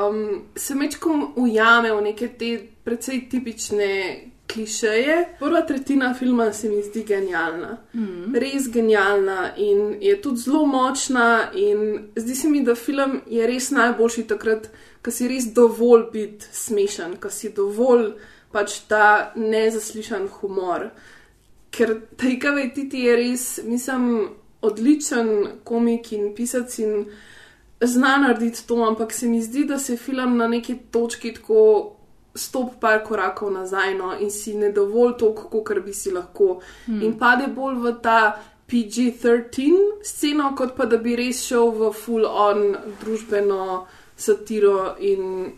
[0.08, 2.52] um, se mečkom ujame v neke te
[2.84, 3.92] precej tipične
[4.54, 5.36] klišeje.
[5.40, 7.78] Prva tretjina filma se mi zdi genialna.
[7.94, 8.36] Mhm.
[8.36, 11.52] Res genialna in je tudi zelo močna.
[11.54, 14.70] In zdi se mi, da film je res najboljši takrat,
[15.02, 18.14] ko si res dovolj biti smešen, ko si dovolj
[18.52, 20.90] pač ta nezaslišan humor.
[21.72, 24.30] Ker Taika Waititi je res, mislim,
[24.62, 27.06] odličen komik in pisec in
[27.82, 31.95] zna narediti to, ampak se mi zdi, da se film na neki točki tako
[32.36, 36.60] stop par korakov nazaj no, in si ne dovolj toliko, kot bi si lahko.
[36.86, 37.02] Hmm.
[37.02, 38.20] In pade bolj v ta
[38.68, 42.64] PG-13 sceno, kot pa da bi res šel v full-on
[43.02, 43.86] družbeno
[44.18, 45.52] satiro in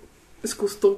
[0.44, 0.96] skozi to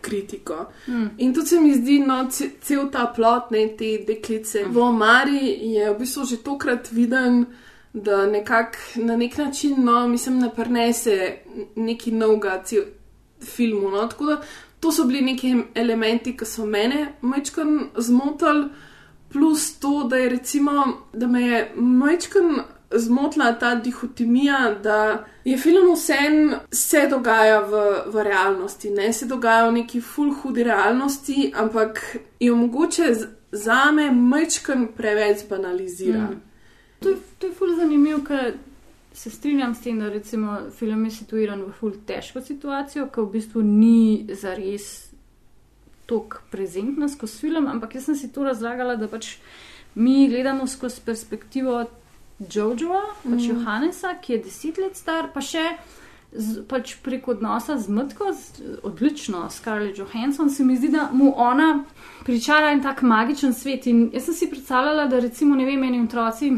[0.00, 0.66] kritiko.
[0.86, 1.10] Hmm.
[1.18, 5.74] In tudi se mi zdi, no, ce- cel ta plot, ne te deklice v Omari
[5.74, 7.44] je v bistvu že tokrat viden,
[7.92, 11.42] da nekak, na nek način, no, mislim, ne prenese
[11.76, 12.62] neki novega
[13.42, 13.90] filmu.
[13.90, 14.06] No.
[14.06, 14.40] Tako da
[14.80, 18.68] to so bili neki elementi, ki so mene majčkan zmotili,
[19.32, 25.92] plus to, da je recimo, da me je majčkan zmotila ta dihotomija, da je film
[25.94, 32.16] vsem se dogaja v, v realnosti, ne se dogaja v neki full hudi realnosti, ampak
[32.40, 36.18] jo mogoče z- zame majčkan preveč banalizira.
[36.30, 36.40] Mm.
[37.00, 38.54] To je, to je ful zanimivo, ker
[39.20, 43.32] se strinjam s tem, da recimo film je situiran v ful težko situacijo, ki v
[43.34, 45.10] bistvu ni zares
[46.08, 49.34] tako prezentna skozi film, ampak jaz sem si to razlagala, da pač
[49.94, 51.84] mi gledamo skozi perspektivo
[52.40, 53.50] Jojoa, pač Mhm.
[53.50, 55.66] Johannesa, ki je deset let star, pa še
[56.32, 61.34] z, pač prek odnosa z Mrtko, z, odlično, Scarlett Johansson, se mi zdi, da mu
[61.36, 61.84] ona
[62.24, 63.86] pričara en tak magičen svet.
[63.86, 66.54] In jaz sem si predstavljala, da recimo, ne vem, eni otroci,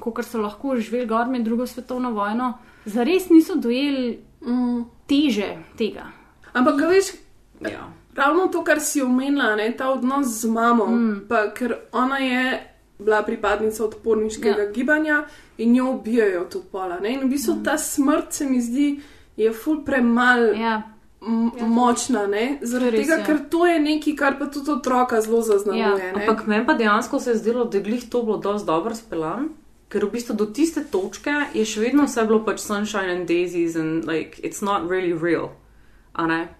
[0.00, 4.84] kot so lahko živeli gor med drugo svetovno vojno, zares niso dojeli mm.
[5.06, 6.06] teže tega.
[6.52, 7.12] Ampak, a veš,
[7.60, 7.92] Ja.
[8.14, 11.20] ravno to, kar si omenila, ne, ta odnos z mamo, mm.
[11.28, 14.70] pa ker ona je bila pripadnica odporniškega ja.
[14.72, 15.24] gibanja
[15.58, 17.00] in jo ubijajo tudi pola.
[17.00, 17.64] Ne, in v bistvu mm.
[17.64, 19.00] ta smrt se mi zdi,
[19.36, 20.54] je ful premal.
[20.56, 20.82] Ja.
[21.20, 22.58] Ja, močna, ne?
[22.62, 23.24] zaradi res, tega, ja.
[23.26, 26.12] ker to je nekaj, kar pa tudi otroka zelo zaznamuje.
[26.16, 26.22] ne.
[26.22, 29.50] Ampak meni pa dejansko se je zdelo, da je glih to bilo dosti dobro speljan,
[29.90, 33.76] ker v bistvu do tiste točke je še vedno vse bilo pač sunshine and daisies
[33.76, 35.50] and like it's not really real.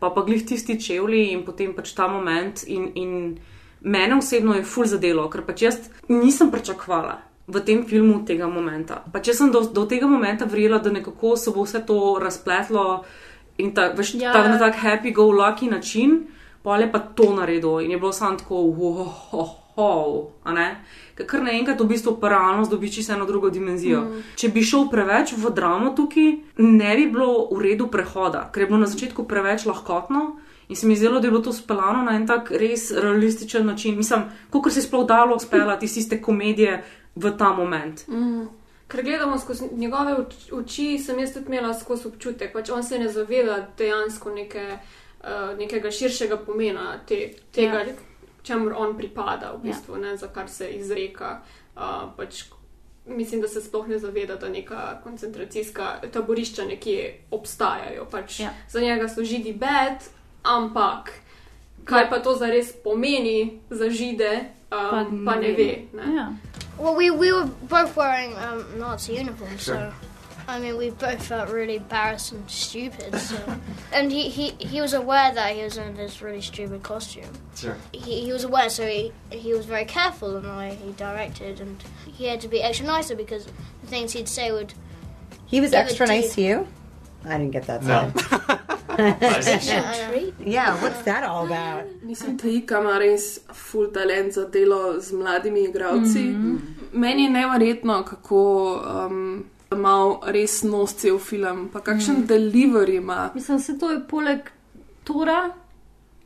[0.00, 3.38] Pa pa glih tisti čevlji in potem pač ta moment in, in
[3.80, 7.20] mene osebno je ful zadelo, ker pač jaz nisem pričakovala.
[7.50, 9.02] V tem filmu tega momenta.
[9.12, 13.04] Pač jaz sem do, do tega momenta verjela, da nekako se bo vse to razpletlo
[13.58, 14.32] in ta, veš, Ja.
[14.32, 16.26] ta, na tak happy go lucky način,
[16.62, 20.84] pa je pa to naredil in je bilo samo tako, wow, oh, oh, a ne.
[21.26, 24.00] Ker naenkrat v bistvu realnost dobi čisto eno drugo dimenzijo.
[24.00, 24.22] Mm.
[24.37, 28.66] Če bi šel preveč v dramo tukaj, ne bi bilo v redu prehoda, ker je
[28.66, 30.37] bilo na začetku preveč lahkotno.
[30.68, 33.96] In se mi zdelo, da je bilo to speljano na en tak res realističen način.
[33.96, 34.20] Mislim,
[34.52, 36.85] kako se je sploh dalo speljati iz tiste komedije
[37.16, 38.09] v ta moment.
[38.09, 38.46] Mm.
[38.88, 42.98] Ker gledamo skozi njegove oč- oči, sem jaz tudi imela skozi občutek, pač on se
[42.98, 44.78] ne zaveda dejansko neke,
[45.20, 47.85] uh, nekega širšega pomena te, tega, Ja.
[48.40, 48.44] Ja.
[48.44, 50.00] čemu on pripada, v bistvu, ja.
[50.00, 51.40] ne, za kar se izreka.
[51.76, 51.83] Uh,
[52.16, 52.44] pač,
[53.07, 58.07] mislim, da se sploh ne zaveda, da neka koncentracijska taborišča nekje obstajajo.
[58.11, 58.50] Pač, Ja.
[58.68, 60.05] Za njega so židi bed,
[60.42, 61.12] ampak
[61.85, 62.11] kaj Ja.
[62.11, 65.85] pa to zares pomeni za žide, um, pa, pa ne ve.
[65.92, 66.14] Ne?
[66.16, 66.33] Ja.
[66.79, 69.92] Well, we, we were both wearing um, Nazi uniforms, Sure.
[70.46, 73.14] So I mean, we both felt really embarrassed and stupid.
[73.16, 73.37] So,
[73.92, 77.33] and he, he, he was aware that he was in this really stupid costume.
[77.57, 77.76] Sure.
[77.92, 81.61] He, he was aware, so he, he was very careful in the way he directed,
[81.61, 84.74] and he had to be extra nicer because the things he'd say would.
[85.46, 86.68] He was extra it to nice to you?
[87.25, 88.12] I didn't get that No.
[90.40, 91.85] yeah, what's that all about?
[92.02, 96.19] Mislim, da ima res full talent za delo z mladimi igravci.
[96.19, 96.35] Mm.
[96.35, 96.58] -hmm.
[96.92, 98.73] Meni je neverjetno, kako
[99.06, 99.94] um, ima
[100.25, 102.18] res nos cel film, pa kakšen Mm.
[102.18, 102.27] mm.
[102.27, 103.31] delivery ima.
[103.35, 104.38] Mislim, se to je poleg
[105.04, 105.50] Tora,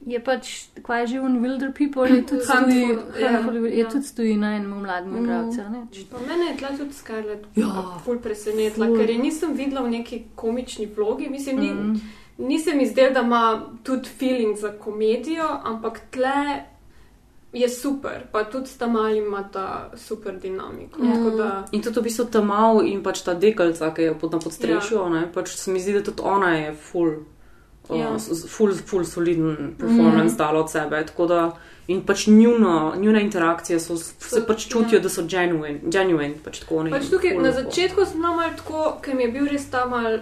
[0.02, 0.48] je pač,
[0.82, 3.30] kaj je že un Wilder People, je tudi stoji, Handful, ja.
[3.30, 5.18] Handful, je tudi stoji na enem mladem Mm.
[5.18, 5.60] igralcu.
[6.22, 8.00] mene je tla tudi Scarlett Ja.
[8.04, 8.96] ful presenetila, Ful.
[8.96, 11.28] ker je nisem videla v neki komični vlogi.
[11.28, 11.96] Mislim, ni, Mhm.
[12.38, 13.42] ni se mi zdel, da ima
[13.82, 16.64] tudi feeling za komedijo, ampak tle
[17.54, 20.98] je super, pa tudi sta mali ima ta super dinamiko.
[21.00, 24.32] Tako da, In tudi v bistvu ta mal in pač ta dekalca, ki je pod
[24.32, 25.16] na podstrešju, Ja.
[25.16, 25.28] ja.
[25.28, 27.12] pač se mi zdi, da tudi ona je full,
[27.88, 28.18] uh, Ja.
[28.18, 30.36] s- full, full soliden performance mm.
[30.36, 31.06] dala od sebe.
[31.06, 31.52] Tako da,
[31.86, 35.00] in pač njuno, njune interakcije so, se pač čutijo, ja.
[35.00, 36.90] da so genuine, genuine pač tako ne.
[36.90, 40.18] pač tukaj na začetku sem bila malo tako, ker mi je bil res ta mal.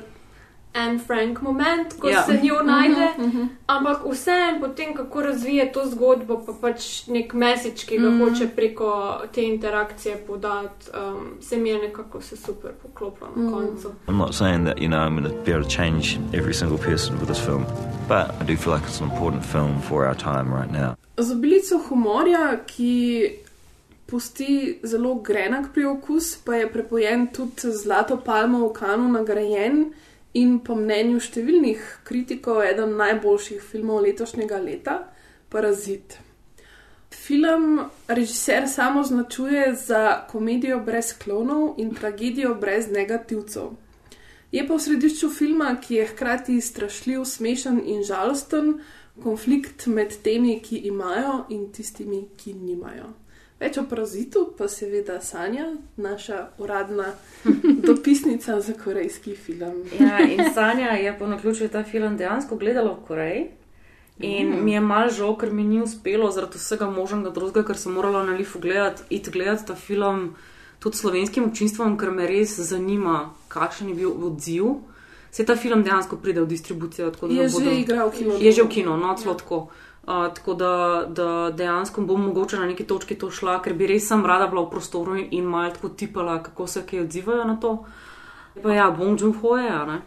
[0.75, 2.23] En Frank moment, ko Ja.
[2.23, 3.47] se njo najde, uh -huh.
[3.67, 8.15] ampak vseeno potem, kako razvije to zgodbo, pa pač nek message, ki ga Mhm.
[8.15, 8.21] mm.
[8.21, 8.89] hoče preko
[9.33, 13.53] te interakcije podati, um, se mi je nekako se super poklopilo na Mhm.
[13.53, 13.89] koncu.
[14.09, 16.79] I'm not saying that, you know, I'm going to be able to change every single
[16.81, 17.65] person with this film,
[18.09, 20.95] but I do feel like it's an important film for our time right now.
[21.19, 23.29] Z obilico humorja, ki
[24.07, 29.93] pusti zelo grenak priokus, pa je prepojen tudi z Zlato palmo v Kanu nagrajen
[30.35, 34.99] in po mnenju številnih kritikov eden najboljših filmov letošnjega leta,
[35.53, 36.17] Parazit.
[37.13, 43.75] Film režiser samo označuje za komedijo brez klonov in tragedijo brez negativcev.
[44.53, 48.79] Je pa v središču filma, ki je hkrati strašljiv, smešen in žalosten,
[49.23, 53.13] konflikt med temi, ki imajo in tistimi, ki nimajo.
[53.63, 57.13] Več o parazitu pa seveda Sanja, naša uradna
[57.83, 59.85] dopisnica za korejski film.
[59.95, 63.45] Ja, in Sanja je po naključju ta film dejansko gledala v Koreji.
[64.21, 64.65] In Mm.
[64.65, 68.23] mi je mal žal, ker mi ni uspelo zaradi vsega možnega drugega, ker sem morala
[68.23, 70.35] na Lifu gledati, gledati ta film
[70.79, 73.17] tudi slovenskim občinstvom, ker me res zanima,
[73.49, 74.65] kakšen je bil odziv.
[75.31, 77.11] Se ta film dejansko pride v distribucijo.
[77.11, 78.33] tako da Je bodo- že igral v kinu.
[78.39, 79.69] Je že v kino, no, celo tako.
[80.03, 84.09] Uh, tako da, da dejansko bom mogoče na neki točki to šla, ker bi res
[84.11, 87.85] sem rada bila v prostoru in malo tako tipala, kako se kaj odzivajo na to.
[88.63, 90.01] Pa ja, Bong Joon-ho je, a ne,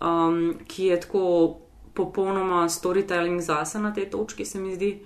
[0.00, 1.22] um, ki je tako
[1.94, 4.98] popolnoma storytelling zase na tej točki, se mi zdi.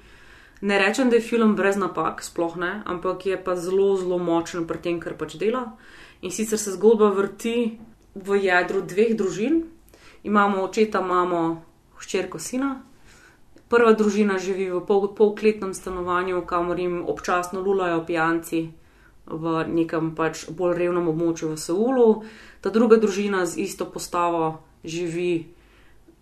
[0.61, 4.67] Ne rečem, da je film brez napak, sploh ne, ampak je pa zelo, zelo močen
[4.67, 5.77] pri tem, kar pač dela.
[6.21, 7.79] In sicer se zgodba vrti
[8.15, 9.63] v jedru dveh družin.
[10.25, 11.63] Imamo očeta, mamo,
[12.01, 12.81] hčerko, sina.
[13.71, 18.67] Prva družina živi v pol, polkletnem stanovanju, kamor jim občasno lulajo pijanci
[19.31, 22.09] v nekem pač bolj revnem območju v Seulu.
[22.59, 25.47] Ta druga družina z isto postavo živi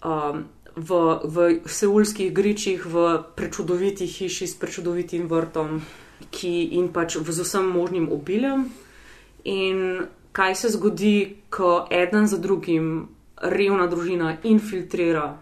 [0.05, 0.45] um,
[0.77, 0.91] v,
[1.25, 5.81] v seulskih gričih, v prečudoviti hiši s prečudovitim vrtom,
[6.31, 8.69] ki in pač z vsem možnim obiljem.
[9.49, 13.09] In kaj se zgodi, ko eden za drugim
[13.41, 15.39] revna družina infiltrira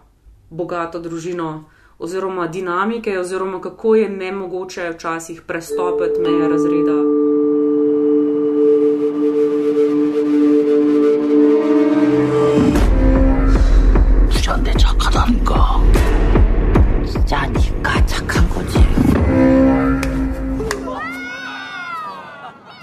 [0.50, 1.66] bogato družino,
[1.98, 7.26] oziroma dinamike, oziroma kako je nemogoče včasih prestopiti meje razreda.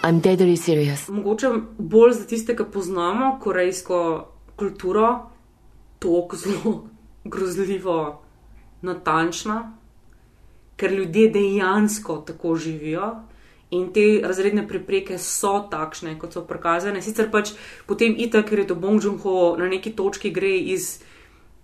[0.05, 1.09] I'm deadly serious.
[1.09, 5.19] Mogoče bolj za tiste, ki poznamo korejsko kulturo,
[5.99, 6.87] tako zelo
[7.31, 8.22] grozljivo
[8.83, 9.73] natančna,
[10.77, 13.13] ker ljudje dejansko tako živijo.
[13.73, 17.01] In te razredne prepreke so takšne, kot so prikazane.
[17.01, 17.55] Sicer pač
[17.89, 20.99] potem itak, ker je to Bong Joon-ho na neki točki gre iz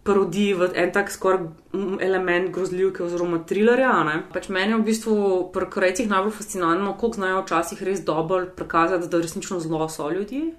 [0.04, 1.44] parodij v en tak skoraj
[1.74, 3.92] mm, element grozljivke oziroma trilerja.
[4.04, 4.24] ne.
[4.34, 5.16] Pač meni je v bistvu
[5.54, 10.56] pri Korejcih najbolj fascinantno, koliko znajo včasih res dobro prikazati, da resnično zlo so ljudje.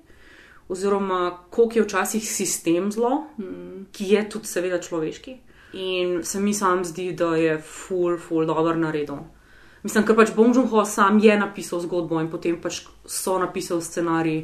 [0.68, 3.26] Oziroma, koliko je včasih sistem zlo,
[3.92, 5.40] ki je tudi seveda človeški.
[5.72, 9.22] In se mi sam zdi, da je full, full dobro naredil.
[9.82, 14.42] Mislim, ker pač Bong Joon-ho sam je napisal zgodbo in potem pač so napisal scenarij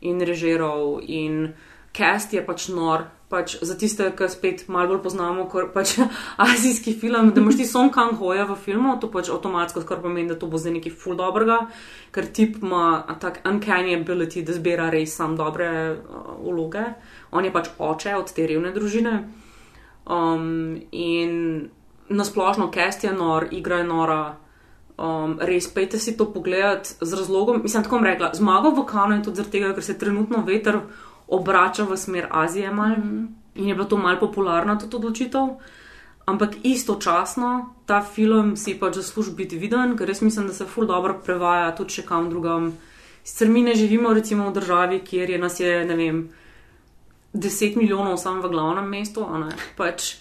[0.00, 1.48] in režiral in
[1.92, 3.08] cast je pač nor.
[3.28, 5.98] Pač za tiste, ki spet malo bolj poznamo, kot pač
[6.46, 10.30] azijski film, da imaš ti Song Kang Hoja v filmu, to pač avtomatsko skoraj pomeni,
[10.30, 11.58] da to bo zdaj nekaj full dobrega,
[12.14, 16.86] ker tip ima tak uncanny ability, da zbira res sam dobre uh, vloge.
[17.36, 19.18] On je pač oče od te revne družine.
[20.08, 21.68] Um, in
[22.08, 24.36] nasplošno cast je nor, igra je nora.
[24.98, 27.60] Um, res, pejte si to pogledati z razlogom.
[27.62, 30.80] Mislim, tako rekla, zmagal v Kanu in tudi zaradi tega, ker se trenutno veter
[31.28, 33.26] obrača v smer Azije mal mm -hmm.
[33.54, 35.48] in je bila to mal popularna tudi odločitev.
[36.26, 40.86] Ampak istočasno ta film si pač zasluži biti viden, ker res mislim, da se ful
[40.86, 42.72] dobro prevaja tudi še kam drugam.
[43.24, 46.28] Sicer mi ne živimo recimo v državi, kjer je nas je, ne vem,
[47.34, 49.26] 10 milijonov samo v glavnem mestu.
[49.76, 50.14] Pač,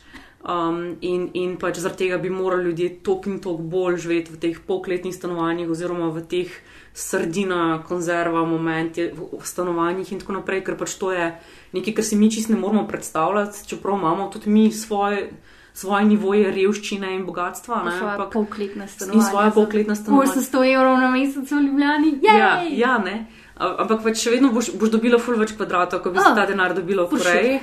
[0.48, 4.38] Um, in, in pač zaradi tega bi morali ljudje tok in tok bolj živeti v
[4.38, 6.54] teh pokletnih stanovanjih, oziroma v teh
[6.94, 11.34] sardina, konzerva, momenti v stanovanjih in tako naprej, ker pač to je
[11.74, 15.30] nekaj, kar si mi čist ne moramo predstavljati, čeprav imamo tudi mi svoje.
[15.74, 17.84] Svoje nivoje revščine in bogatstva.
[17.86, 19.30] Ne, ampak- polkletna In stanovanja.
[19.30, 20.32] svoje polkletna stanovanja.
[20.32, 22.20] 800 evrov na mesec v Ljubljani.
[22.24, 22.80] Ja, Jej!
[22.80, 23.28] ja, ne.
[23.60, 26.46] Ampak pač še vedno boš, boš dobila ful več kvadratov, kot bi Ah, se ta
[26.46, 27.60] denar dobila v Koreji.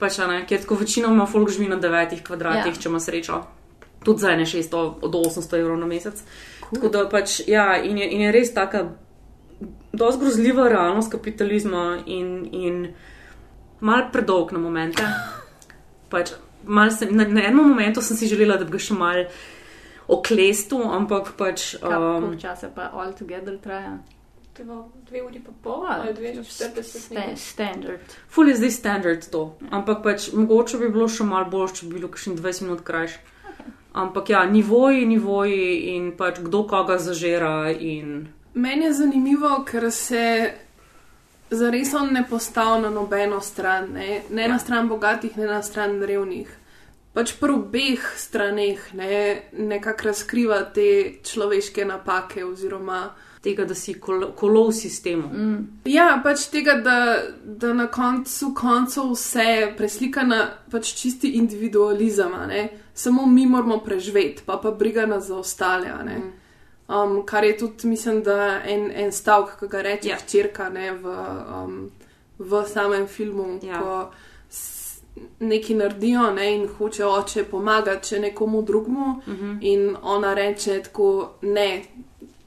[0.00, 2.80] Pač, ne, ker tako večinoma folk živi na devetih kvadratih, Ja.
[2.80, 3.42] če ima srečo.
[4.04, 6.22] Tudi za ene 600 do 800 evrov na mesec.
[6.60, 6.74] Cool.
[6.74, 8.86] Tako da pač, ja, in je, in je res taka
[9.92, 12.94] dosti grozljiva realnost kapitalizma in, in
[13.80, 15.02] mal predolg na momente.
[16.10, 16.32] Pač,
[16.64, 19.24] mal sem, na, na enem momentu sem si želela, da bi ga še mal
[20.10, 21.76] oklestil, ampak pač.
[21.82, 23.98] Um, časa pa all together traja?
[24.60, 24.74] Dve,
[25.08, 27.36] dve uri pa pol, ali dve četrdeset sta- nekaj.
[27.36, 28.00] Standard.
[28.28, 31.94] Ful je zdaj standard to, ampak pač mogoče bi bilo še malo bolj, če bi
[31.94, 33.16] bilo kakšnih 20 minut krajš.
[33.92, 40.52] Ampak ja, nivoji, nivoji in pač kdo koga zažera in Meni je zanimivo, ker se
[41.50, 44.48] zares on ne postavlja na nobeno stran, ne, ne ja.
[44.48, 46.56] na stran bogatih, ne na stran revnih.
[47.12, 50.86] Pač pri obeh straneh ne, nekako razkriva te
[51.26, 53.08] človeške napake oziroma
[53.42, 55.28] tega, da si kolo, kolo v sistemu.
[55.28, 55.66] Mm.
[55.84, 62.32] Ja, pač tega, da, da na koncu koncev vse preslika na pač čisti individualizem,
[62.94, 65.88] samo mi moramo preživeti, pa pa briga nas za ostale.
[66.04, 66.20] ne.
[66.88, 70.16] Um, kar je tudi, mislim, da en, en stavek, ki ga reče Ja.
[70.16, 71.06] hčerka ne, v,
[71.56, 71.90] um,
[72.38, 73.78] v samem filmu, Ja.
[73.78, 74.10] ko
[75.40, 79.58] nekaj naredijo ne, in hoče oče pomagati še nekomu drugmu, Mhm.
[79.60, 81.82] in ona reče tako, ne,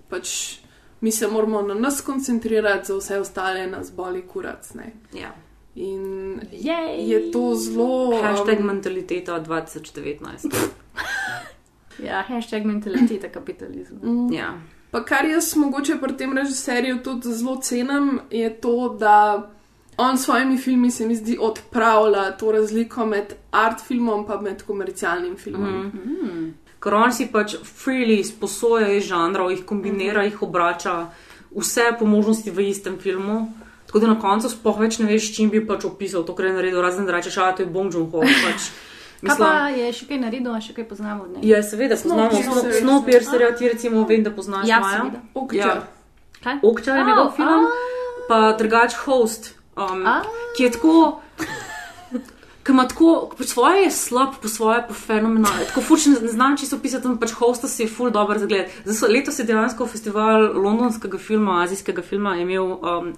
[0.10, 0.60] pač
[1.04, 4.74] mi se moramo na nas koncentrirati, za vse ostale nas boli kurac.
[4.74, 4.93] Ne.
[5.14, 5.36] Ja.
[5.76, 7.10] In Jej!
[7.10, 8.22] je to zelo.
[8.22, 10.49] Hashtag um, mentaliteta 2019.
[12.04, 13.99] Ja, hashtag mentaliteta kapitalizma.
[14.04, 14.34] Mm.
[14.34, 14.62] Ja.
[14.91, 19.51] Pa kar jaz mogoče pri tem režiserju tudi zelo cenim, je to, da
[19.97, 24.64] on s svojimi filmi se mi zdi odpravlja to razliko med art filmom in med
[24.64, 25.86] komercialnim filmom.
[25.88, 26.49] Mhm.
[26.84, 30.25] Ker on si pač freely sposoja iz žanrov, jih kombinira, Mhm.
[30.25, 31.07] jih obrača,
[31.53, 33.53] vse po možnosti v istem filmu.
[33.88, 36.53] Tako da na koncu sploh več ne veš, čim bi pač opisal to, kar je
[36.53, 38.19] naredil, razen da rečeš, a to je Bong Joon-ho.
[38.45, 38.67] Pač,
[39.23, 41.47] Kaj pa je še kaj naredil, še kaj poznamo od njega?
[41.47, 42.81] Ja, seveda, poznamo Snowpiercer.
[42.81, 44.97] Snowpiercerja, ti recimo vem, da poznaš Ja, Maja.
[44.99, 45.19] seveda.
[45.34, 45.67] Okja.
[46.43, 46.57] Ja.
[46.61, 47.63] Okča je njegov film,
[48.27, 50.03] pa drugač Host, um,
[50.57, 51.21] ki je tako.
[52.64, 53.07] Ki ima tako,
[53.38, 55.66] po svoje je slab, po svoje pa fenomenalen.
[55.68, 58.45] Tako fuč ne, ne znam čisto opisati, ampak pač hosta si je full dobro za
[58.45, 58.66] gled.
[58.84, 62.64] Zdaj so- Letos je dejansko festival londonskega filma, azijskega filma imel.
[62.64, 63.14] Um,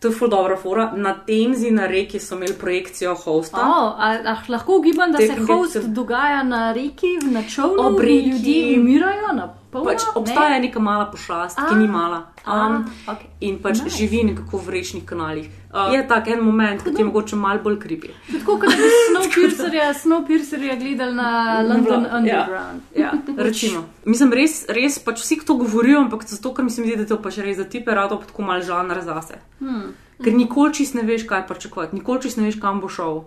[0.00, 0.92] To je full dobra fora.
[0.96, 3.56] Na Temzi, na reki so imeli projekcijo hosta.
[3.58, 7.82] Oh, a, a lahko ugibam, da se Te- host te- dogaja na reki, na čovnu,
[7.82, 8.28] Ob reki.
[8.28, 9.82] ljudje umirajo na pol.
[9.90, 12.22] Pač obstaja neka mala pošast, ki A, ni mala.
[12.46, 13.28] a, Um, okej.
[13.42, 13.96] In pač nice.
[13.98, 15.50] živi nekako v rečnih kanalih.
[15.74, 18.12] Uh, je tak en moment, ki je mogoče malo bolj kripi.
[18.30, 22.86] Tako kot bi Snowpiercerja, Snowpiercerja gledali na London Underground.
[22.94, 23.82] Ja, ja, recimo.
[24.06, 27.08] Mislim, res, res pač vsi to govorijo, ampak zato, ker mi se mi zdi, da
[27.08, 29.42] je to pač res za tipe rado pa tako mal žanr zase.
[29.58, 29.90] Hmm.
[30.22, 33.24] Ker nikoli čist ne veš, kaj pričakovati, nikoli čist ne veš, kam bo šel.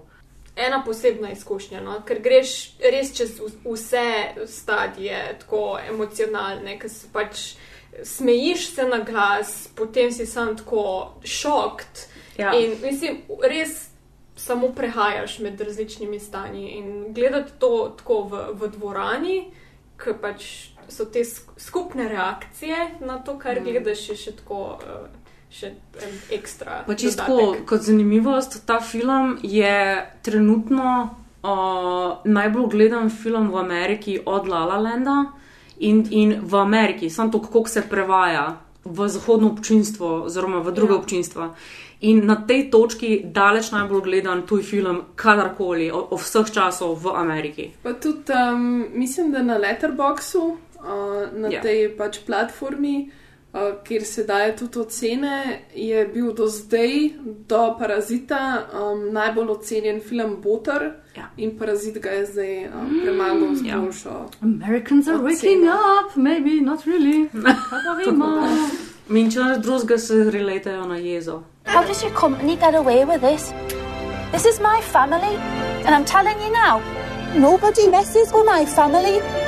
[0.58, 2.02] Ena posebna izkušnja, no?
[2.02, 4.06] ker greš res čez vse
[4.48, 7.56] stadije, tako emocionalne, ker se pač
[8.04, 10.84] smejiš se na glas, potem si sam tako
[11.24, 12.08] šokt.
[12.38, 12.52] Ja.
[12.54, 13.90] In mislim, res
[14.38, 19.38] samo prehajaš med različnimi stanji in gledati to tako v, v dvorani,
[19.98, 20.44] ker pač
[20.88, 23.64] so te sk- skupne reakcije na to, kar Mm.
[23.64, 24.80] gledaš, je še tako.
[24.84, 25.08] eh,
[25.48, 25.72] Še
[26.04, 26.84] en ekstra.
[26.88, 34.48] Pa čisto kot zanimivost, ta film je trenutno uh, najbolj gledan film v Ameriki od
[34.48, 35.18] La La Landa
[35.80, 40.94] in, in v Ameriki, samo to, kako se prevaja v zahodno občinstvo, oziroma v druge
[40.94, 41.00] ja.
[41.00, 41.46] občinstva.
[42.08, 47.16] In na tej točki daleč najbolj gledan tuj film, kadarkoli, o, o vseh časov v
[47.16, 47.72] Ameriki.
[47.84, 51.58] Pa tudi, um, mislim, da na Letterboxu, uh, na Ja.
[51.58, 51.64] yeah.
[51.64, 53.27] tej pač platformi, uh,
[53.84, 55.36] kjer se daje tudi ocene,
[55.76, 57.10] je bil do zdaj,
[57.48, 58.42] do Parazita,
[58.74, 60.84] um, najbolj ocenjen film Botar.
[61.16, 61.30] Ja.
[61.38, 63.78] In Parazit ga je zdaj um, premagal z Ja.
[63.78, 64.30] boljšo.
[64.42, 67.30] Americans are waking up, maybe not really.
[67.34, 68.32] Kaj pa vemo?
[69.10, 71.42] In če nas drugega se reletajo na jezo.
[71.66, 73.52] How does your company get away with this?
[74.32, 75.36] This is my family,
[75.86, 76.82] and I'm telling you now,
[77.38, 79.47] nobody messes with my family.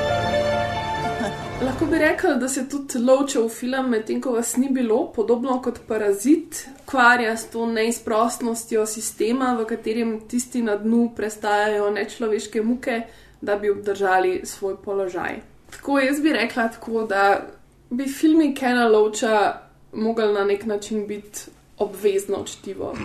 [1.61, 5.79] Lahko bi rekel, da se tudi ločil film, medtem ko vas ni bilo, podobno kot
[5.87, 13.01] parazit, kvarja s to neizprostnostjo sistema, v katerem tisti na dnu prestajajo nečloveške muke,
[13.41, 15.41] da bi obdržali svoj položaj.
[15.71, 17.41] Tako jaz bi rekla tako, da
[17.89, 19.53] bi filmi Kena Loča
[19.93, 21.39] mogli na nek način biti
[21.77, 22.95] obvezno čtivo.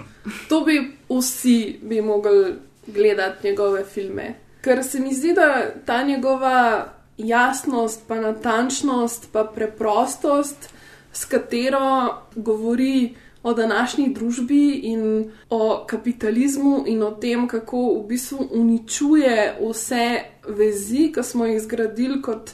[0.49, 2.55] To bi vsi bi mogli
[2.87, 4.35] gledati njegove filme.
[4.61, 6.89] Ker se mi zdi, da ta njegova
[7.19, 10.71] jasnost, pa natančnost, pa preprostost,
[11.13, 18.49] s katero govori o današnji družbi in o kapitalizmu in o tem, kako v bistvu
[18.51, 22.51] uničuje vse vezi, ki smo jih zgradili kot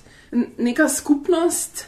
[0.58, 1.86] neka skupnost.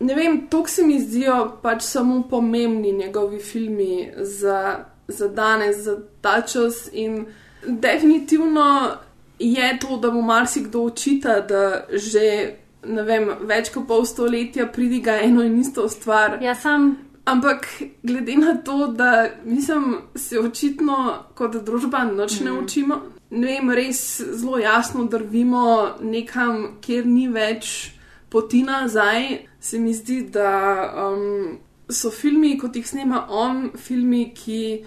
[0.00, 5.98] Ne vem, to se mi zdijo pač samo pomembni njegovi filmi za, za danes, za
[6.20, 7.26] ta čas in
[7.66, 8.90] definitivno
[9.38, 15.42] je to, da mu marsikdo očita, da že vem, več kot pol stoletja pridiga eno
[15.42, 16.38] in isto stvar.
[16.42, 16.98] Ja, sam.
[17.24, 17.66] Ampak
[18.02, 22.64] glede na to, da mislim, se očitno kot družba noč ne Mhm.
[22.64, 27.90] učimo, ne vem, res zelo jasno drvimo nekam, kjer ni več
[28.28, 31.58] poti nazaj, se mi zdi, da um,
[31.88, 34.84] so filmi, kot jih snema on, filmi, ki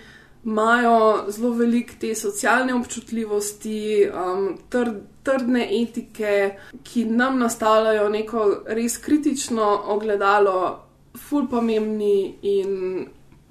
[0.48, 8.98] imajo zelo veliko te socialne občutljivosti, um, trd, trdne etike, ki nam nastavljajo neko res
[8.98, 10.84] kritično ogledalo,
[11.18, 13.08] ful pomembni in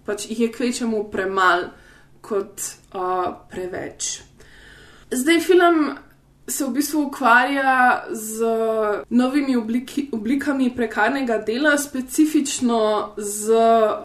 [0.07, 1.69] pač jih je kvečemu premal
[2.25, 2.63] kot
[2.95, 4.21] uh, preveč.
[5.11, 5.91] Zdaj film
[6.49, 8.45] se v bistvu ukvarja z
[9.11, 13.53] novimi obliki, oblikami prekarnega dela, specifično z,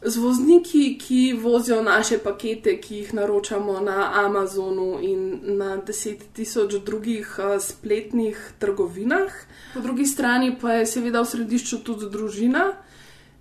[0.05, 6.73] z vozniki, ki vozijo naše pakete, ki jih naročamo na Amazonu in na deset tisoč
[6.85, 9.31] drugih uh, spletnih trgovinah.
[9.73, 12.71] Po drugi strani pa je seveda v središču tudi družina.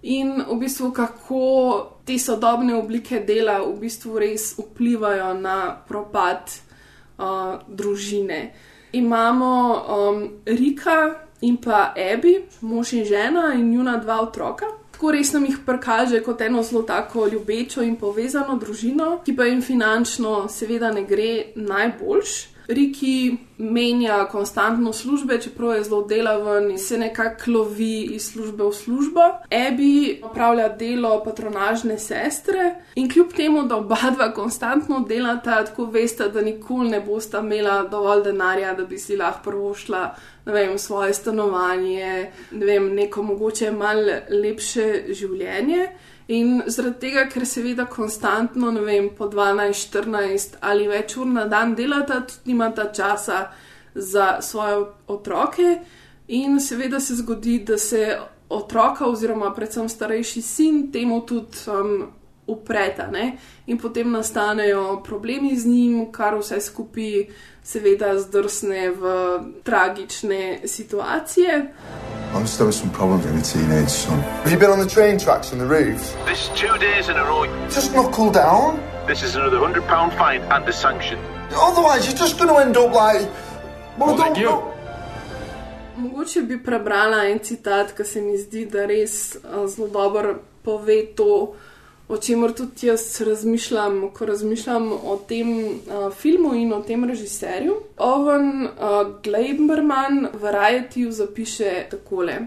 [0.03, 6.53] In v bistvu, kako te sodobne oblike dela v bistvu res vplivajo na propad
[7.17, 8.70] uh, družine.
[8.93, 9.51] Imamo
[9.89, 14.67] um, Rika in pa Ebi, mož in žena in njuna dva otroka.
[14.91, 19.47] Tako res nam jih prikaže kot eno zelo tako ljubečo in povezano družino, ki pa
[19.49, 22.35] jim finančno seveda ne gre najboljš.
[22.71, 28.73] Riki menja konstantno službe, čeprav je zelo delaven in se nekako lovi iz službe v
[28.73, 29.21] službo.
[29.51, 36.29] Ebi opravlja delo patronažne sestre in kljub temu, da oba dva konstantno delata, tako veste,
[36.29, 40.15] da nikoli ne bosta imela dovolj denarja, da bi si lahko prvošla
[40.47, 45.89] ne vem, svoje stanovanje, ne vem, neko mogoče malo lepše življenje.
[46.29, 51.47] In zaradi tega, ker seveda konstantno, ne vem, po 12, 14 ali več ur na
[51.51, 53.49] dan delata, tudi nimata časa
[53.95, 55.81] za svoje otroke,
[56.29, 58.19] in seveda se zgodi, da se
[58.49, 62.11] otroka, oziroma predvsem starejši sin, temu tudi um,
[62.47, 63.37] upreta, ne?
[63.67, 67.27] in potem nastanejo problemi z njim, kar vse skupaj
[67.71, 69.03] seveda zdrsne v
[69.63, 71.73] tragične situacije.
[72.35, 74.19] I'm just having some problems with my teenage son.
[74.43, 76.15] Have you been on the train tracks and the roofs?
[76.27, 77.47] This two days in a row.
[77.75, 78.79] Just knuckle down.
[79.07, 81.19] This is another hundred pound fine and a sanction.
[81.51, 83.27] Otherwise, you're just going to end up like.
[83.99, 84.75] Well, I don't know.
[85.97, 91.15] Mogoče bi prebrala en citat, ki se mi zdi, da res a, zelo dobro pove
[91.17, 91.55] to,
[92.11, 97.77] o čemer tudi jaz razmišljam, ko razmišljam o tem a, filmu in o tem režiserju.
[97.97, 98.69] Owen
[99.23, 102.41] Gleiberman v Riotu zapiše takole: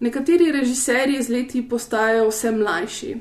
[0.00, 3.14] Nekateri režiserji z leti postajajo vse mlajši.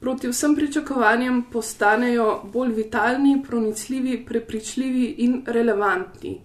[0.00, 6.40] Proti vsem pričakovanjem postanejo bolj vitalni, pronicljivi, prepričljivi in relevantni.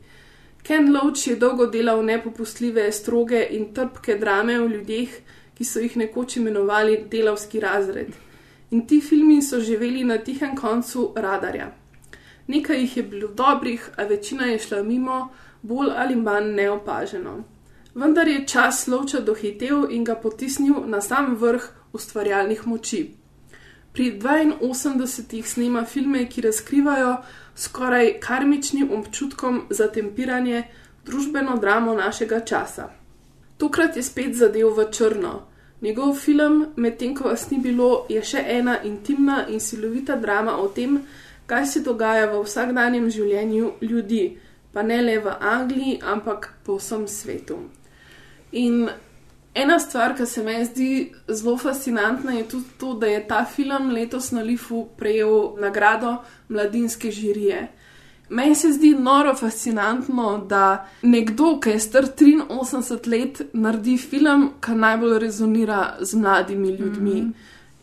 [0.64, 5.10] Ken Loach je dolgo delal nepopustljive, stroge in trpke drame o ljudeh,
[5.58, 8.27] ki so jih nekoč imenovali delavski razred.
[8.72, 11.72] In ti filmi so živeli na tihem koncu radarja.
[12.48, 15.30] Nekaj jih je bilo dobrih, a večina je šla mimo,
[15.62, 17.44] bolj ali manj neopaženo.
[17.96, 21.64] Vendar je čas Loacha dohitev in ga potisnil na sam vrh
[21.94, 23.12] ustvarjalnih moči.
[23.94, 27.16] Pri 82 snema filme, ki razkrivajo
[27.56, 30.64] skoraj karmičnim občutkom za tempiranje
[31.06, 32.90] družbeno dramo našega časa.
[33.58, 35.48] Tokrat je spet zadev v črno.
[35.82, 40.68] Njegov film, medtem ko vas ni bilo, je še ena intimna in silovita drama o
[40.74, 41.04] tem,
[41.46, 44.24] kaj se dogaja v vsakdanjem življenju ljudi,
[44.74, 47.60] pa ne le v Angliji, ampak po vsem svetu.
[48.52, 48.88] In
[49.54, 50.90] ena stvar, ki se mi zdi
[51.30, 56.18] zelo fascinantna, je tudi to, da je ta film letos na Lifu prejel nagrado
[56.50, 57.68] mladinske žirije.
[58.30, 64.72] Meni se zdi noro fascinantno, da nekdo, ki je star 83 let, naredi film, ki
[64.72, 67.22] najbolj rezonira z mladimi ljudmi.
[67.22, 67.34] Mm -hmm.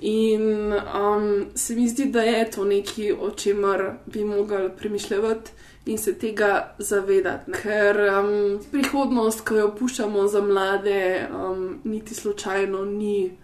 [0.01, 5.51] In um, se mi zdi, da je to nekaj, o čemer bi mogli premišljati
[5.87, 7.53] in se tega zavedati.
[7.53, 13.37] Ker um, prihodnost, ki jo puščamo za mlade, um, niti slučajno ni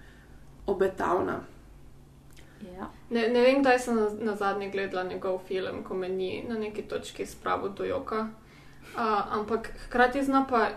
[0.66, 1.40] obetavna.
[3.10, 6.58] Ne, ne vem, kdaj sem na, na zadnje gledala njegov film, ko me ni na
[6.58, 8.28] neki točki spravil do joka.
[8.94, 10.68] Uh, ampak hkrati zna pa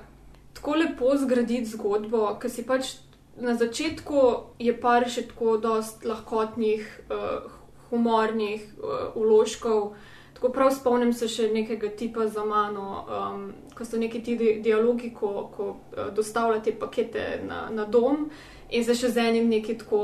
[0.53, 2.95] tako lepo zgraditi zgodbo, ker si pač
[3.38, 4.21] na začetku
[4.59, 7.51] je par še tako dost lahkotnih, uh,
[7.89, 9.93] humornih uh, uložkov.
[10.34, 13.45] Tako prav spomnim se še nekega tipa za mano, um,
[13.77, 18.29] ko so neki ti di dialogi, ko, ko uh, dostavljate pakete na, na dom.
[18.70, 20.01] In se še z enim neki tako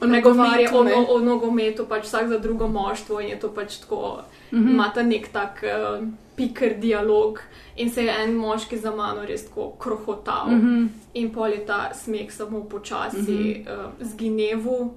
[0.00, 3.76] pregovarja uh, o, o, o nogometu, pač vsak za drugo moštvo in je to pač
[3.76, 4.70] tako, mm -hmm.
[4.70, 6.06] ima ta nek tak uh,
[6.36, 7.40] piker dialog
[7.76, 10.88] in se je en moški za mano res tako krohotal mm -hmm.
[11.14, 13.86] in pol je ta smeh samo počasi mm -hmm.
[13.86, 14.94] uh, zginevu.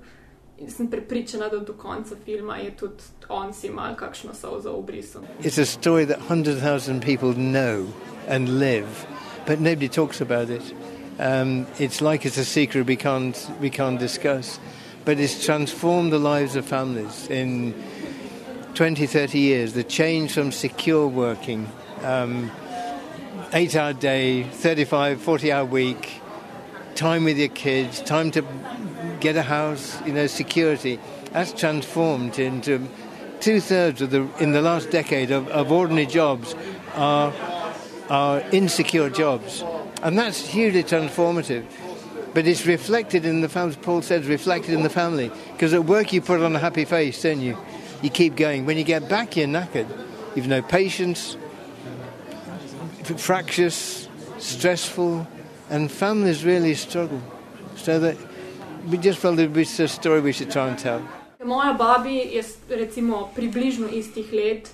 [0.58, 5.22] In sem prepričana, da do konca filma je tudi on si mal kakšno solzo obrisal.
[5.44, 7.86] It's a story that 100,000 people know
[8.28, 8.88] and live,
[9.48, 10.74] but nobody talks about it.
[11.20, 14.58] Um, it's like it's a secret we can't, we can't discuss.
[15.04, 17.74] But it's transformed the lives of families in
[18.76, 19.74] 20, 30 years.
[19.74, 21.70] The change from secure working,
[22.04, 22.50] um,
[23.52, 26.22] eight hour day, 35, 40 hour week,
[26.96, 28.46] time with your kids, time to
[29.20, 31.00] get a house, you know, security.
[31.34, 32.88] That's transformed into
[33.42, 36.56] two thirds of the, in the last decade of, of ordinary jobs
[36.96, 37.34] are,
[38.10, 39.64] are insecure jobs.
[40.02, 41.66] And that's hugely transformative.
[42.34, 45.32] But it's reflected in the family, Paul says, reflected in the family.
[45.54, 47.58] Because at work you put on a happy face, don't you?
[48.02, 48.66] You keep going.
[48.66, 49.88] When you get back, you're knackered.
[50.36, 51.36] You've no patience,
[53.18, 55.28] fractious, stressful,
[55.70, 57.22] and families really struggle.
[57.76, 58.18] So that
[58.88, 61.02] we just felt it was a story we should try and tell.
[61.44, 64.70] Moja babi je recimo približno istih let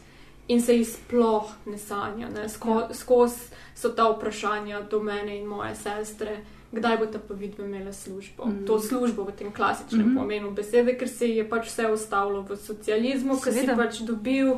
[0.48, 2.30] in se jih sploh ne sanja.
[2.30, 2.50] Ne?
[2.50, 3.40] Sko, skozi
[3.76, 6.38] so ta vprašanja do mene in moje sestre,
[6.72, 8.46] kdaj bo ta pa vidva imela službo.
[8.46, 8.66] Mm.
[8.66, 12.58] To službo v tem klasičnem mm pomenu besede, ker se je pač vse ostalo v
[12.58, 14.58] socializmu, ker si pač dobil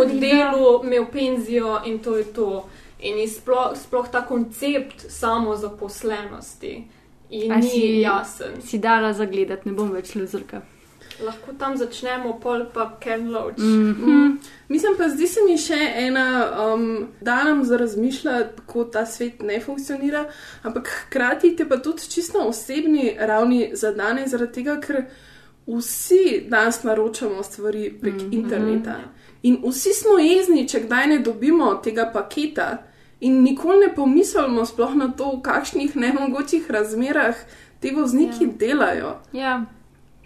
[0.00, 2.68] oddelu, imel penzijo in to je to.
[3.00, 6.88] In sploh, sploh ta koncept samozaposlenosti.
[7.30, 8.62] In A ni si- jasen.
[8.62, 10.62] Si dala zagledati, ne bom več luzerka.
[11.22, 13.58] Lahko tam začnemo, pol pa Ken Loach.
[13.58, 14.38] Mm.
[14.68, 16.26] Mislim pa, zdi se mi še ena,
[16.74, 20.24] um, da nam za razmišljati, kako ta svet ne funkcionira,
[20.62, 25.04] ampak hkrati te pa tudi čisto na osebni ravni zadane, zaradi tega, ker
[25.66, 28.32] vsi danes naročamo stvari prek mm.
[28.32, 28.96] interneta.
[29.42, 32.82] In vsi smo jezni, če kdaj ne dobimo tega paketa,
[33.20, 37.36] in nikoli ne pomislimo sploh na to, v kakšnih nemogočih razmerah
[37.80, 38.50] ti vozniki ja.
[38.58, 39.14] delajo.
[39.32, 39.64] Ja.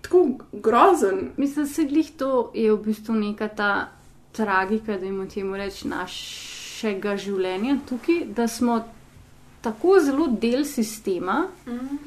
[0.02, 1.30] Tako grozen.
[1.36, 3.88] Mislim, da se glih to je v bistvu neka ta
[4.32, 8.84] tragika, da imamo temu reči, našega življenja tukaj, da smo
[9.60, 11.98] tako zelo del sistema, Mm.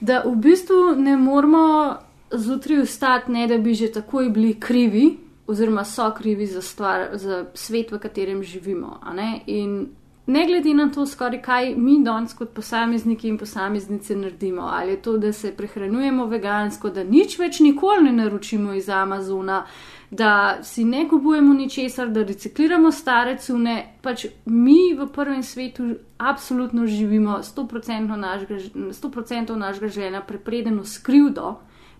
[0.00, 1.96] da v bistvu ne moramo
[2.32, 7.44] zjutraj vstati, ne da bi že takoj bili krivi, oziroma so krivi za, stvar, za
[7.54, 8.98] svet, v katerem živimo.
[9.02, 9.42] a Ne?
[9.46, 9.88] In
[10.26, 15.02] ne glede na to, skoraj kaj mi danes kot posamezniki in posameznice naredimo, ali je
[15.02, 19.64] to, da se prehranjujemo vegansko, da nič več nikoli ne naročimo iz Amazona.
[20.12, 25.86] Da si ne kupujemo ničesar, da recikliramo stare cune, pač mi v prvem svetu
[26.18, 28.58] absolutno živimo 100% našega,
[28.92, 31.54] 100 našega življenja prepredeno s krivdo,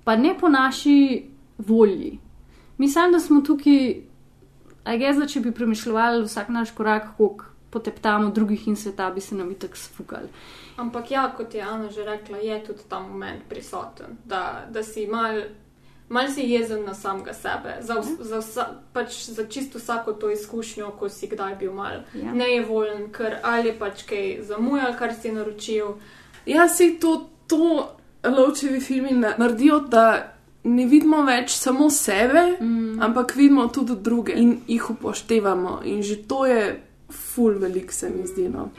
[0.05, 1.23] pa ne po naši
[1.59, 2.19] volji.
[2.79, 3.97] Mislim, da smo tukaj,
[4.85, 9.21] a gre za, če bi premišljali vsak naš korak, kako poteptamo drugih in sveta, bi
[9.21, 10.29] se nam itak sfukali.
[10.77, 15.07] Ampak ja, kot je Ana že rekla, je tudi ta moment prisoten, da, da si
[15.07, 15.41] mal,
[16.09, 20.31] mal si jezen na samega sebe, za, vs- za, vsa, pač za čisto vsako to
[20.31, 22.33] izkušnjo, ko si kdaj bil mal Ja.
[22.33, 25.95] nejevoljen, ker ali pač kaj zamujal, kar si naročil.
[26.47, 27.17] Ja, se to,
[27.47, 27.89] to
[28.25, 30.29] lovčevi filmi na- naredijo, da
[30.65, 33.01] ne vidimo več samo sebe, mm.
[33.03, 35.81] ampak vidimo tudi druge in jih upoštevamo.
[35.85, 38.49] In že to je ful velik, se mi zdi.
[38.49, 38.71] No.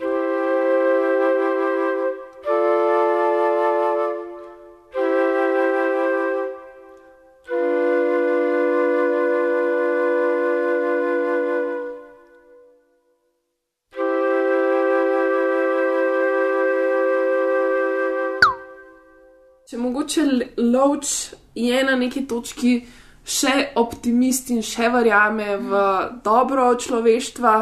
[19.74, 20.24] Če mogoče
[20.58, 22.76] lovč je na neki točki
[23.24, 25.80] še optimist in še verjame v
[26.26, 27.54] dobro človeštva.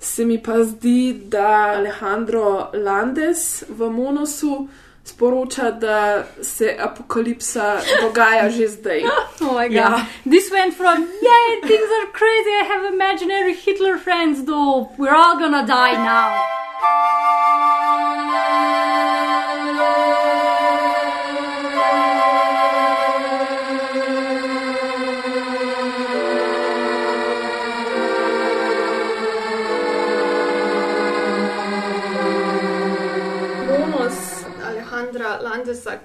[0.00, 4.68] Se mi pa zdi, da Alejandro Landes v Monosu
[5.04, 9.02] sporoča, da se apokalipsa dogaja že zdaj.
[9.40, 9.74] Oh my god.
[9.74, 10.06] Ja.
[10.24, 15.38] This went from, yeah, things are crazy, I have imaginary Hitler friends, though, we're all
[15.38, 16.28] gonna die now.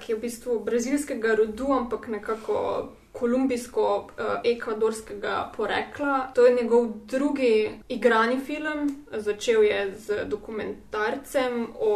[0.04, 6.30] Ki je v bistvu brazilskega rodu, ampak nekako kolumbijsko-ekvadorskega porekla.
[6.34, 9.04] To je njegov drugi igrani film.
[9.12, 11.92] Začel je z dokumentarcem o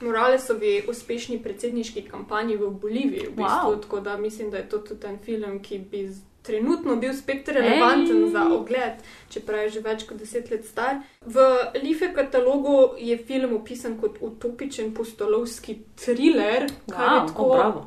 [0.00, 3.22] Moralesovi uspešni predsedniški kampanji v Boliviji.
[3.22, 3.80] V bistvu, Wow.
[3.82, 7.48] Tako da mislim, da je to tudi en film, ki bi z- trenutno bil spet
[7.48, 8.30] relevanten Ej.
[8.30, 10.96] za ogled, čeprav je že več kot deset let star.
[11.22, 11.42] V
[11.82, 17.42] Life katalogu je film opisan kot utopičen postolovski thriller, kar je Wow, tako.
[17.42, 17.82] o, bravo.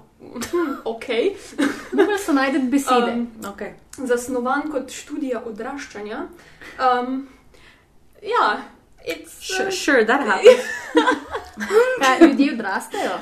[0.85, 1.05] ok.
[1.93, 3.11] Mogla so najti besede.
[3.13, 3.71] Um, okay.
[3.97, 6.25] Zasnovan kot študija odraščanja.
[6.79, 7.27] Um,
[8.21, 8.61] ja,
[9.07, 10.67] it's, Sure, sure, that happens.
[12.01, 13.19] Kaj, ljudje odrastejo.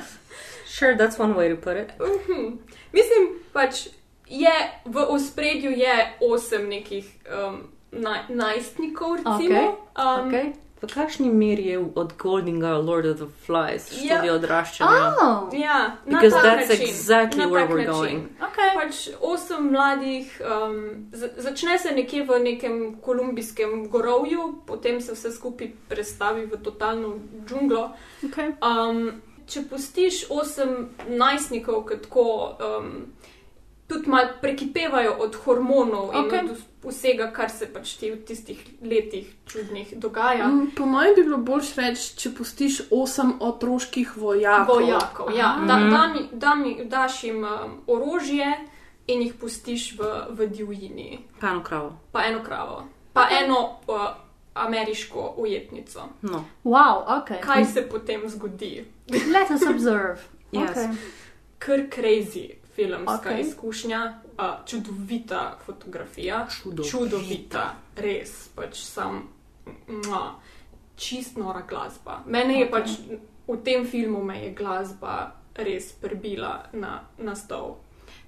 [0.66, 1.90] Sure, that's one way to put it.
[2.00, 2.58] Mhm.
[2.92, 3.88] Mislim, pač
[4.28, 4.54] je
[4.84, 7.06] v ospredju je osem nekih
[7.48, 7.62] um,
[7.92, 9.34] naj, najstnikov, recimo.
[9.38, 9.68] Okay.
[9.96, 10.52] Um, Okay.
[10.78, 13.98] V kakšni meri je od Goldinga Lord of the Flies Ja.
[14.22, 15.14] študija odraščanja?
[15.22, 15.50] Oh.
[15.60, 17.92] Ja, na Because tak that's način, exactly na where we're način.
[17.92, 18.28] going.
[18.38, 18.70] Okay.
[18.74, 21.06] Pač osem mladih, um,
[21.36, 27.18] začne se nekje v nekem kolumbijskem gorovju, potem se vse skupaj prestavi v totalno
[27.48, 27.90] džunglo.
[28.22, 28.54] Okay.
[28.62, 29.12] Um,
[29.46, 33.06] če pustiš osem najstnikov, ki tako um,
[33.88, 36.38] tudi malo prekipevajo od hormonov Okej.
[36.38, 36.56] in od
[36.92, 40.46] vsega, kar se pač ti v tistih letih čudnih dogaja.
[40.46, 44.82] Mm, Po mojem bi bilo bolj reči, če pustiš osem otroških vojakov.
[44.82, 45.56] Vojakov, ja.
[45.66, 48.52] Da, da mi, da mi daš jim um, orožje
[49.06, 51.18] in jih pustiš v, v divjini.
[51.40, 51.96] Pa eno kravo.
[52.12, 53.44] Pa eno kravo, pa okay.
[53.44, 54.06] eno uh,
[54.54, 56.08] ameriško ujetnico.
[56.22, 56.44] No.
[56.64, 57.40] Wow, ok.
[57.40, 58.84] Kaj se potem zgodi?
[59.08, 60.20] Let us observe.
[60.52, 60.76] Yes.
[60.76, 60.96] Okay.
[61.58, 63.40] Kar crazy filmska okay.
[63.40, 64.00] izkušnja,
[64.38, 66.90] uh, čudovita fotografija, Čudovita.
[66.90, 67.64] čudovita,
[67.96, 69.24] res, pač sam,
[69.88, 70.38] mua,
[70.96, 72.22] čist nora glasba.
[72.26, 72.70] Mene je Okej.
[72.70, 72.90] pač
[73.48, 77.78] v tem filmu me je glasba res prebila na, na stol.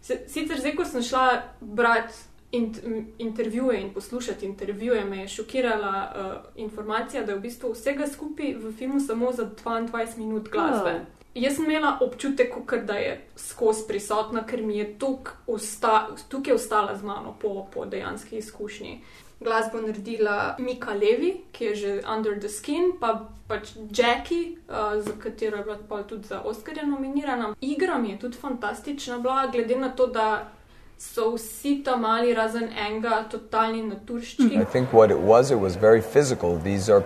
[0.02, 2.14] Sicer zdaj, ko sem šla brati
[2.56, 7.72] int, m, intervjuje in poslušati intervjuje, me je šokirala uh, informacija, da je v bistvu
[7.72, 10.90] vsega skupaj v filmu samo za 22 minut glasbe.
[10.90, 11.19] Oh.
[11.34, 16.54] Jaz sem imela občutek, kot da je skozi prisotna, ker mi je tuk osta, tukaj
[16.54, 19.00] ostala z mano po, po dejanski izkušnji.
[19.40, 25.12] Glasbo naredila Mika Levi, ki je že Under the Skin, pa pač Jackie, uh, za
[25.22, 27.54] katero je bila pol tudi za Oscarja nominirana.
[27.60, 30.50] Igra mi je tudi fantastična bila, glede na to, da
[30.98, 34.60] so vsi tam mali razen enega totalni naturščki.
[34.60, 36.58] I think what it was, it was very physical.
[36.58, 37.04] These are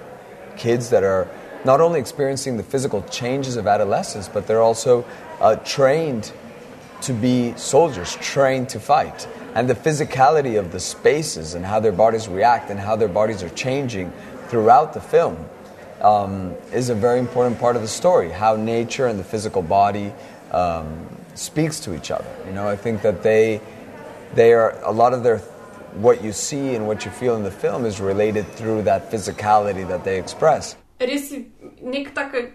[0.56, 1.28] kids that are
[1.64, 5.04] not only experiencing the physical changes of adolescence, but they're also
[5.40, 6.32] uh, trained
[7.02, 9.26] to be soldiers, trained to fight.
[9.54, 13.42] And the physicality of the spaces and how their bodies react and how their bodies
[13.42, 14.12] are changing
[14.48, 15.36] throughout the film
[16.00, 18.30] um, is a very important part of the story.
[18.30, 20.12] How nature and the physical body
[20.50, 22.30] um, speaks to each other.
[22.46, 23.60] You know, I think that they
[24.34, 25.38] they are a lot of their
[25.94, 29.86] what you see and what you feel in the film is related through that physicality
[29.86, 30.76] that they express.
[30.98, 31.32] Res
[31.82, 32.48] nek taka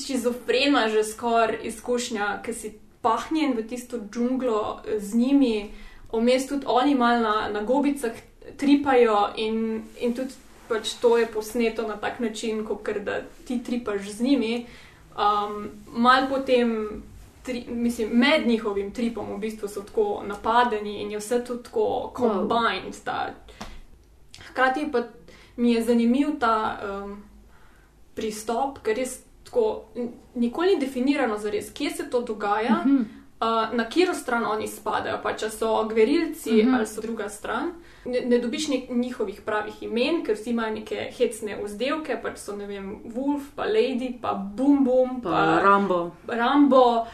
[0.00, 2.72] šizofrena, že skoraj izkušnja, ki si
[3.02, 5.70] pahnjen v tisto džunglo z njimi,
[6.12, 8.12] vmes tudi oni malo na, na gobicah
[8.56, 10.34] tripajo in, in tudi
[10.68, 14.66] pač to je posneto na tak način, kot da ti tripaš z njimi.
[15.14, 17.02] Um, mal potem,
[17.42, 22.12] tri, mislim, med njihovim tripom v bistvu so tako napadeni in je vse to tako
[22.16, 22.96] combined.
[23.04, 23.34] Ta,
[24.48, 25.02] hkrati pa
[25.56, 27.22] mi je zanimiv ta um,
[28.14, 29.84] pristop, ker res tako
[30.34, 33.00] nikoli ni definirano zares, kje se to dogaja, uh -huh.
[33.40, 36.68] uh, na katero stran oni spadajo, pa če so gverilci uh Mhm.
[36.68, 36.76] -huh.
[36.76, 37.72] ali so druga stran.
[38.06, 42.56] Ne, ne dobiš nek, njihovih pravih imen, ker vsi imajo neke hecne vzdevke, pač so
[42.56, 46.10] ne vem, Wolf, pa Lady, pa Boom Boom, Pa Rambo.
[46.28, 47.06] Rambo, uh,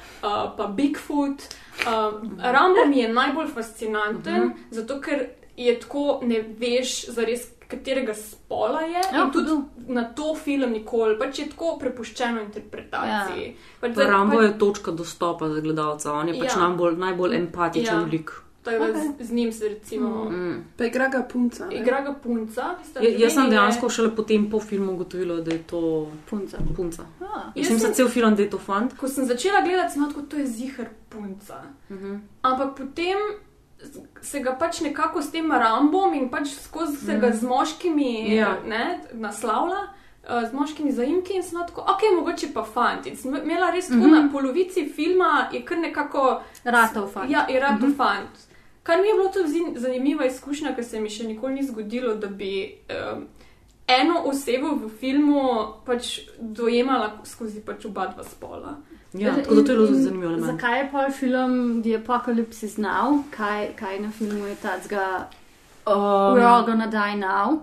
[0.56, 1.42] pa Bigfoot.
[1.80, 4.48] Uh, Rambo mi je najbolj fascinanten, uh Mhm.
[4.48, 4.56] -huh.
[4.70, 5.26] zato ker
[5.56, 9.00] je tako, ne veš, zares, katerega spola je.
[9.12, 9.56] Ja, in tudi
[9.88, 13.46] na to film nikoli, pač je tako prepuščeno interpretaciji.
[13.46, 13.52] Ja.
[13.80, 16.60] Pač Pa zdaj- Rambo pač- je točka dostopa za gledalca, on je pač Ja.
[16.60, 18.06] najbolj, najbolj empatičen Ja.
[18.06, 18.30] lik.
[18.62, 18.78] Okej.
[19.18, 20.24] z, z njim se recimo.
[20.26, 20.64] Mm.
[20.76, 21.66] Pa igra ga punca.
[21.66, 21.76] ne?
[21.76, 22.74] Igra ga punca.
[22.84, 25.80] sta Ja, jaz sem dejansko je- šele potem po filmu ugotovila, da je to
[26.26, 26.58] punca.
[26.76, 27.02] punca.
[27.22, 28.92] Ah, Jaz jaz sem se cel film, da je to fant.
[28.94, 31.62] Ko sem začela gledati, sem tako, to je zihar punca.
[31.90, 32.16] Mhm.
[32.42, 33.16] Ampak potem
[34.22, 37.36] se ga pač nekako s tem rambom in pač skozi se ga Mhm.
[37.36, 38.56] z moškimi Ja.
[38.66, 39.78] ne, naslavlja.
[40.24, 43.06] eh, Z moškimi zaimki in sem tako, ok, mogoče pa fant.
[43.06, 44.10] In sem imela res tako Mhm.
[44.12, 46.40] na polovici filma, je kar nekako.
[46.64, 47.30] Ratov fant.
[47.30, 47.96] Ja, je ratov Mhm.
[47.96, 48.34] fant.
[48.82, 49.40] Kar mi je bilo to
[49.76, 52.74] zanimiva izkušnja, ker se mi še nikoli ni zgodilo, da bi
[53.12, 53.26] um,
[53.88, 55.42] eno osebo v filmu
[55.84, 58.76] pač dojemala skozi pač oba dva spola.
[59.12, 60.32] Ja, tako da to je zelo zanimivo.
[60.32, 60.52] element.
[60.52, 63.22] Zakaj je pa film The Apocalypse is Now?
[63.30, 65.28] Kaj, kaj na filmu je tacga?
[65.86, 65.94] Um,
[66.36, 67.58] We're all gonna die now.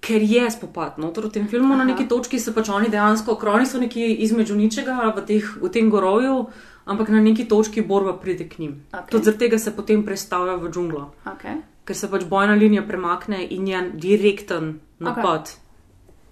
[0.00, 0.98] Ker je spopad.
[0.98, 1.10] No?
[1.10, 1.76] Torej, v tem filmu Aha.
[1.76, 1.92] na Aha.
[1.92, 5.90] neki točki se pač oni dejansko, kroni so nekje između ničega v, teh, v tem
[5.90, 6.46] gorovju,
[6.84, 8.82] ampak na neki točki borba pride k njim.
[8.92, 9.10] Okej.
[9.10, 11.10] Tudi zaradi tega se potem predstavlja v džunglo.
[11.24, 11.62] Okay.
[11.84, 15.56] Ker se pač bojna linija premakne in je direkten napad okay.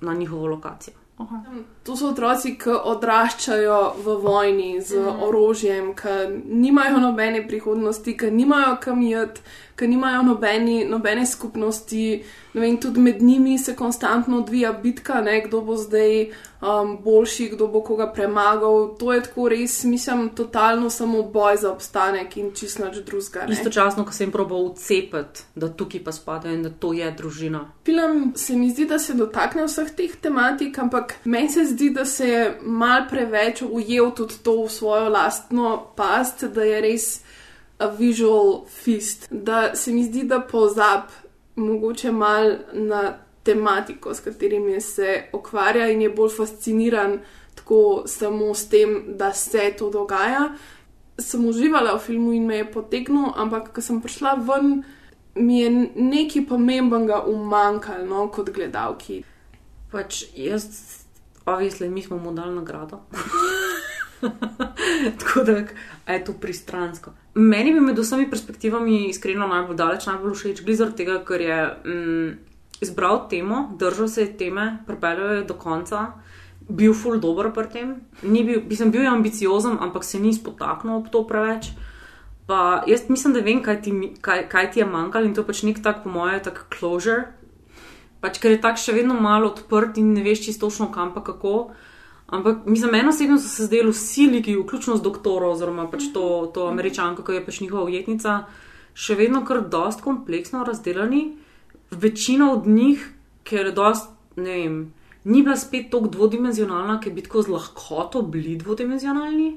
[0.00, 0.94] na njihovo lokacijo.
[1.84, 5.26] To so otroci, ki odraščajo v vojni z mm.
[5.26, 6.14] orožjem, ki
[6.48, 9.42] nimajo nobene prihodnosti, ki nimajo kam jet,
[9.76, 12.24] ki nimajo nobeni, nobene skupnosti.
[12.54, 16.28] Vem, tudi med njimi se konstantno odvija bitka, ne, kdo bo zdaj
[16.62, 18.94] um, boljši, kdo bo koga premagal.
[18.98, 23.48] To je tako res, mislim, totalno samo boj za obstanek in čisto nič drugega.
[23.50, 27.64] Istočasno, ko se jim proba ucepiti, da tukaj pa spadajo in da to je družina.
[27.84, 32.04] Film se mi zdi, da se dotakne vseh teh tematik, ampak meni se zdi, da
[32.04, 37.06] se je mal preveč ujel tudi to v svojo lastno past, da je res
[37.78, 39.28] a visual feast.
[39.30, 41.10] Da se mi zdi, da pozab
[41.56, 47.18] mogoče mal na tematiko, s katerimi se ukvarja in je bolj fasciniran
[47.54, 50.48] tako samo s tem, da se to dogaja.
[51.18, 54.82] Sem uživala v filmu in me je potegnil, ampak ko sem prišla ven,
[55.34, 59.22] mi je nekaj pomembenega umanjkalo no, kot gledalki.
[59.92, 61.03] Pač jaz,
[61.46, 63.00] obvisle, mi smo mu dali nagrado.
[65.20, 65.52] Tako da
[66.12, 67.12] je to pristransko.
[67.34, 72.32] Meni bi med vsemi perspektivami iskreno najbolj daleč, najbolj všeč Blizzard, tega, ker je mm,
[72.80, 76.06] izbral temo, držal se je teme, pripeljal je do konca,
[76.68, 77.94] bil full dober pri tem.
[78.22, 81.72] Ni Bil, mislim, bil je ambiciozen, ampak se ni spotaknil ob to preveč.
[82.46, 85.46] Pa jaz mislim, da vem, kaj ti, kaj, kaj ti je manjkalo in to je
[85.46, 87.32] pač nek tak, po mojem, tak closure.
[88.24, 91.20] Pač, ker je tak še vedno malo odprt in ne veš čisto točno kam pa
[91.20, 91.74] kako.
[92.32, 96.50] Ampak mislim, meni osebno so se zdeli vsi liki, vključno z doktorom, oziroma pač to,
[96.54, 98.38] to američanko, ki je pač njihova ujetnica,
[98.96, 101.34] še vedno kar dost kompleksno razdelani.
[101.90, 103.04] Večina od njih,
[103.44, 104.08] ker je dost,
[104.40, 104.78] ne vem,
[105.28, 109.50] ni bila spet tako dvodimenzionalna, ker bi tako z lahkoto bili dvodimenzionalni.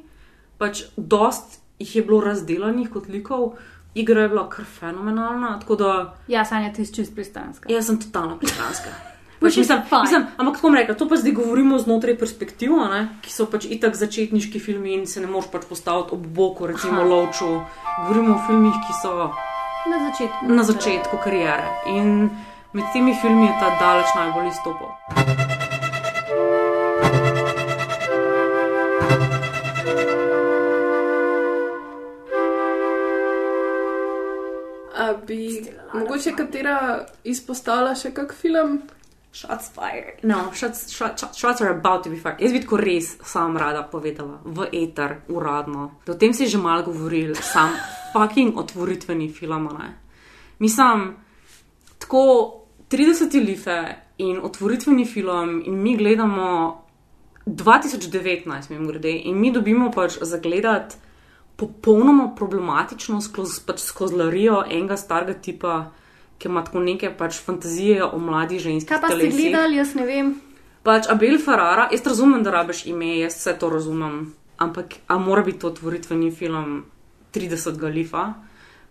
[0.59, 3.55] Pač dost jih je bilo razdelanih kot likov,
[3.97, 5.59] igra je bila kar fenomenalna.
[5.69, 7.69] Da Ja, Sanja, ti si čist pristranska.
[7.69, 8.89] Jaz sem totalno pristranska.
[9.39, 12.73] Which Pač is mislim, mislim, ampak tako bom rekla, to pa zdaj govorimo znotraj perspektiv,
[12.73, 16.25] a ne, ki so pač itak začetniški filmi in se ne moreš pač postaviti ob
[16.27, 17.05] boku, recimo Aha.
[17.05, 17.49] Lovču.
[17.99, 19.29] Govorimo o filmih, ki so
[19.87, 20.45] Na začetku.
[20.49, 21.69] na začetku kariere.
[21.87, 22.29] In
[22.73, 25.46] med temi filmi je ta daleč najbolj izstopal.
[35.07, 38.81] A bi mogoče katera izpostavila še kak film?
[39.31, 40.23] Shots fired.
[40.23, 42.41] No, shots, shot, shot, shots are about to be fired.
[42.41, 45.91] Jaz bi tako res sam rada povedala, v eter, uradno.
[46.07, 47.75] Da o tem si že malo govoril, sam
[48.13, 49.69] fucking otvoritveni film.
[49.77, 49.93] Ne?
[50.59, 51.13] Mislim,
[52.01, 52.23] tako
[52.89, 53.79] 30 life
[54.17, 56.47] in otvoritveni film, in mi gledamo
[57.45, 61.06] 2019, mimo grede, in mi dobimo pač zagledati
[61.57, 65.91] popolnoma problematično skozi pač skozlarijo enega starega tipa,
[66.37, 68.89] ki ima tako neke pač fantazije o mladih ženskih.
[68.89, 69.41] Kaj pa ste telesih.
[69.41, 70.35] gledali, jaz ne vem.
[70.83, 75.41] Pač Abel Ferrara, jaz razumem, da rabiš ime, jaz vse to razumem, ampak a mora
[75.41, 76.85] biti to otvoritveni film
[77.33, 78.33] 30 lifa.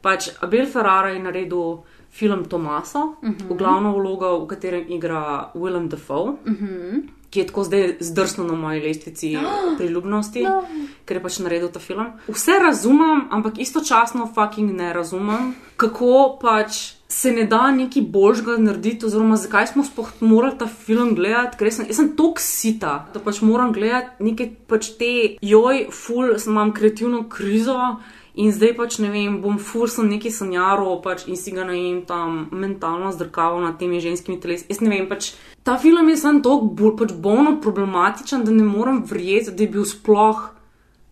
[0.02, 1.78] Pač Abel Ferrara je naredil
[2.10, 3.34] film Tomaso, uh Mhm.
[3.40, 3.56] -huh.
[3.56, 7.02] glavno vlogo, v katerem igra Willem Dafoe, Uh -huh.
[7.36, 9.34] Ki je tako zdaj zdrsnil na moji lestvici
[9.76, 10.62] priljubnosti, No.
[11.04, 12.06] ker je pač naredil ta film.
[12.28, 16.96] Vse razumem, ampak istočasno fucking ne razumem, kako pač.
[17.08, 21.70] Se ne da nekaj boljšega narediti, oziroma zakaj smo sploh morali ta film gledati, ker
[21.72, 26.50] sem, jaz sem tako sita, da pač moram gledati neke pač te, joj, ful, sem
[26.52, 27.78] imam kreativno krizo
[28.36, 32.02] in zdaj pač ne vem, bom ful sem neki sanjaro pač in si ga najem
[32.08, 34.68] tam mentalno zdrkaval nad temi ženskimi telesi.
[34.68, 35.32] Jaz ne vem, pač
[35.64, 39.72] ta film je sam tako bolj pač bolno problematičen, da ne morem verjeti, da je
[39.72, 40.50] bil sploh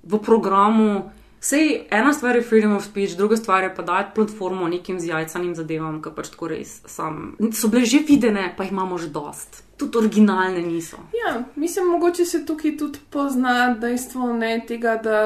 [0.04, 1.08] v programu
[1.44, 5.06] Sej ena stvar je freedom of speech, druga stvar je pa dati platformo nekim z
[5.06, 7.36] jajcanim zadevam, ki pač tako res sam.
[7.52, 9.60] So bile že videne, pa jih imamo že dost.
[9.76, 10.96] Tudi originalne niso.
[11.12, 15.18] Ja, mislim, mogoče se tukaj tudi pozna dejstvo ne tega, da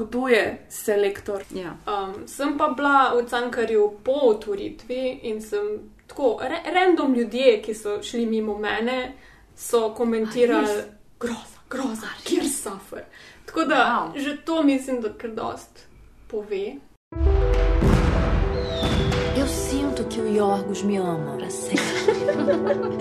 [0.00, 1.42] kdo je selektor.
[1.54, 1.76] Ja.
[1.86, 7.74] Um, sem pa bila v Cankarju po otvoritvi in sem tako, re, random ljudje, ki
[7.74, 9.12] so šli mimo mene,
[9.56, 10.82] so komentirali, A,
[11.20, 13.04] groza, groza, kjer suffer.
[13.46, 14.18] Tako da wow.
[14.18, 15.86] že to mislim, da kar dost
[16.28, 16.76] pove.
[19.38, 21.38] Eu sinto que o Yorgos me ama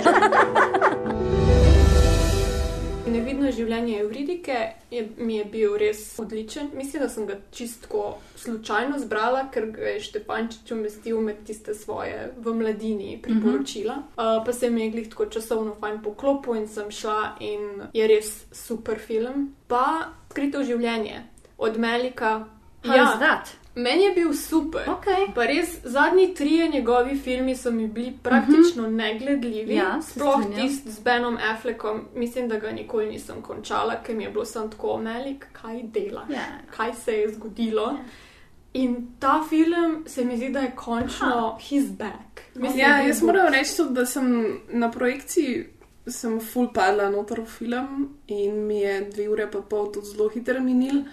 [0.03, 0.65] para
[3.09, 4.57] Nevidno življenje Euridike
[4.91, 6.69] je, mi je bil res odličen.
[6.77, 12.29] Mislim, da sem ga čistko slučajno zbrala, ker ga je Štepančič umestil med tiste svoje
[12.37, 13.97] v mladini priporočila.
[13.97, 14.39] Uh -huh.
[14.39, 18.07] uh, pa se mi je glih tako časovno fajn poklopil in sem šla in je
[18.07, 19.55] res super film.
[19.67, 21.23] Pa Skrito življenje
[21.57, 22.45] od Melika.
[22.83, 23.58] How is that?
[23.79, 24.81] Meni je bil super.
[24.87, 25.33] Okay.
[25.35, 28.95] Pa res zadnji trije njegovi filmi so mi bili praktično uh -huh.
[28.95, 29.75] negledljivi.
[29.75, 34.29] Ja, Sploh tisti z Benom Affleckom, mislim, da ga nikoli nisem končala, ker mi je
[34.29, 36.45] bilo samo tako melik, kaj dela, Ja.
[36.77, 37.97] kaj se je zgodilo.
[38.73, 42.41] In ta film se mi zdi, da je končno his back.
[42.55, 45.65] Mislim, Ja, jaz moram reči tudi, da sem na projekciji.
[46.07, 50.29] Sem full padla noter v film in mi je dve ure pa pol tudi zelo
[50.29, 51.03] hitro minil,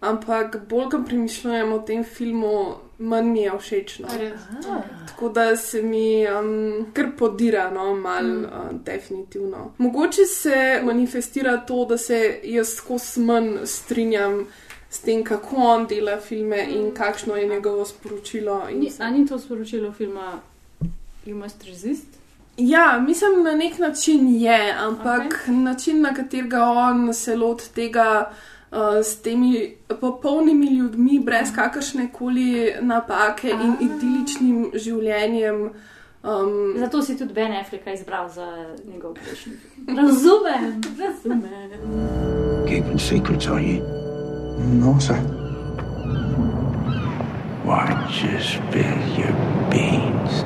[0.00, 2.54] ampak bolj, ko premišljujem o tem filmu,
[2.98, 3.98] manj mi je všeč.
[3.98, 4.08] No.
[4.08, 4.46] A res?
[5.08, 8.44] Tako da se mi um, kar podira, no, mal, mm.
[8.44, 9.72] uh, definitivno.
[9.78, 14.46] Mogoče se manifestira to, da se jaz skozi manj strinjam
[14.90, 16.76] s tem, kako on dela filme mm.
[16.76, 18.62] in kakšno je njegovo sporočilo.
[18.70, 20.40] in Ni, a ni to sporočilo filma
[21.26, 22.20] You Must Resist?
[22.56, 25.62] Ja, mislim, na nek način je, ampak okay.
[25.62, 28.30] način, na katerega on se loti tega
[28.70, 35.70] uh, s temi popolnimi ljudmi, brez kakršne koli napake in idiličnim življenjem.
[36.22, 39.52] Um, Zato si tudi Ben Afflecka izbral za njegov prejšnji.
[39.88, 41.70] Razumem, razumem.
[42.68, 43.80] Keeping secrets, are you?
[44.60, 45.16] No, sir.
[47.64, 49.32] Why just spill your
[49.70, 50.44] beans?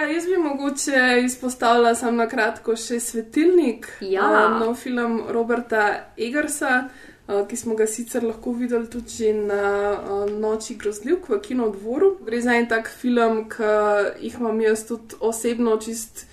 [0.00, 4.24] Ja, jaz bi mogoče izpostavila samo na kratko še svetilnik, Ja.
[4.24, 5.82] uh, nov film Roberta
[6.16, 6.86] Egersa,
[7.28, 9.58] uh, ki smo ga sicer lahko videli tudi na
[9.92, 12.14] uh, Noči grozljivk v Kinodvoru.
[12.24, 13.74] Gre za en tak film, ki
[14.24, 16.24] jih imam jaz tudi osebno čist.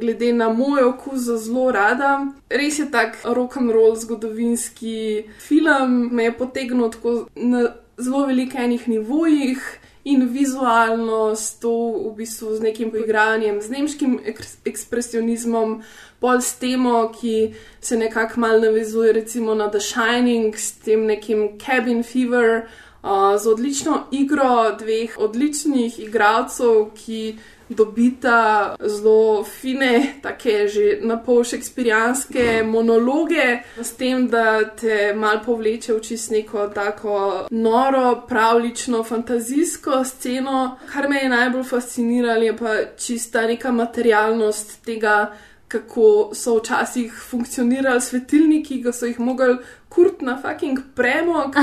[0.00, 2.14] Glede na moj okus, zelo rada.
[2.48, 7.66] Res je tak rock and roll zgodovinski film, me je potegnil tako na
[8.00, 9.60] zelo velikih nivojih
[10.04, 11.72] in vizualno s to,
[12.10, 15.80] v bistvu z nekim poigranjem, z nemškim eks ekspresionizmom,
[16.20, 21.58] pol s temo, ki se nekako mal navezuje recimo na The Shining, s tem nekim
[21.58, 22.66] cabin fever,
[23.02, 27.38] uh, z odlično igro dveh odličnih igralcev, ki
[27.70, 35.94] dobita zelo fine, take že na pol šekspirijanske monologe, s tem, da te mal povleče
[35.94, 40.76] v čist neko tako noro, pravlično, fantazijsko sceno.
[40.92, 45.30] Kar me je najbolj fasciniralo, je pa čista neka materialnost tega,
[45.70, 49.56] kako so včasih funkcionirali svetilniki, ki so jih mogli
[49.88, 51.54] kurt na fucking premog.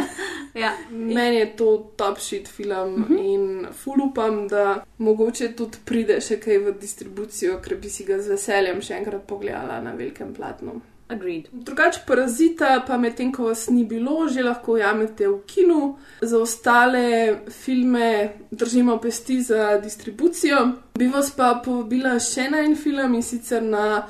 [0.62, 0.72] ja.
[0.90, 3.34] Meni je to top shit film mm -hmm.
[3.34, 8.18] in ful upam, da mogoče tudi pride še kaj v distribucijo, ker bi si ga
[8.18, 10.80] z veseljem še enkrat pogledala na velikem platnu.
[11.08, 11.48] Agreed.
[11.52, 15.96] Drugače, parazita, pa medtem ko vas ni bilo, že lahko jamete v kinu.
[16.20, 20.58] Za ostale filme držimo pesti za distribucijo.
[20.98, 24.04] Bi vas pa povabila še na en film in sicer na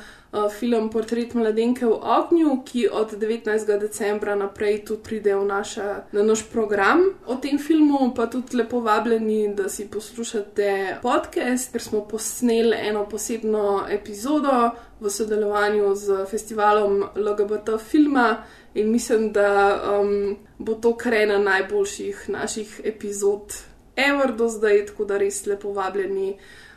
[0.59, 3.79] film Portret mladenke v ognju, ki od 19.
[3.81, 7.01] decembra naprej tudi pride v naša, na naš program.
[7.27, 13.07] O tem filmu pa tudi lepo vabljeni, da si poslušate podcast, ker smo posneli eno
[13.09, 14.71] posebno epizodo
[15.01, 18.45] v sodelovanju z festivalom LGBT filma
[18.75, 23.55] in mislim, da um, bo to kar ena najboljših naših epizod
[23.97, 26.37] ever do zdaj, tako da res lepo vabljeni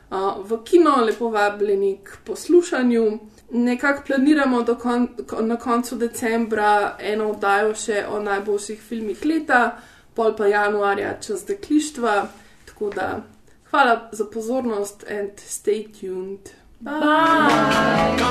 [0.10, 3.20] uh, v kino, lepo vabljeni k poslušanju.
[3.54, 9.76] Nekako planiramo do kon ko- na koncu decembra eno oddajo še o najboljših filmih leta,
[10.16, 12.28] pol pa januarja čez deklištva.
[12.66, 13.24] Tako da
[13.72, 16.50] hvala za pozornost and stay tuned.
[16.80, 16.92] Bye.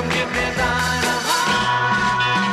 [0.01, 0.25] Me
[0.55, 2.50] dynamite.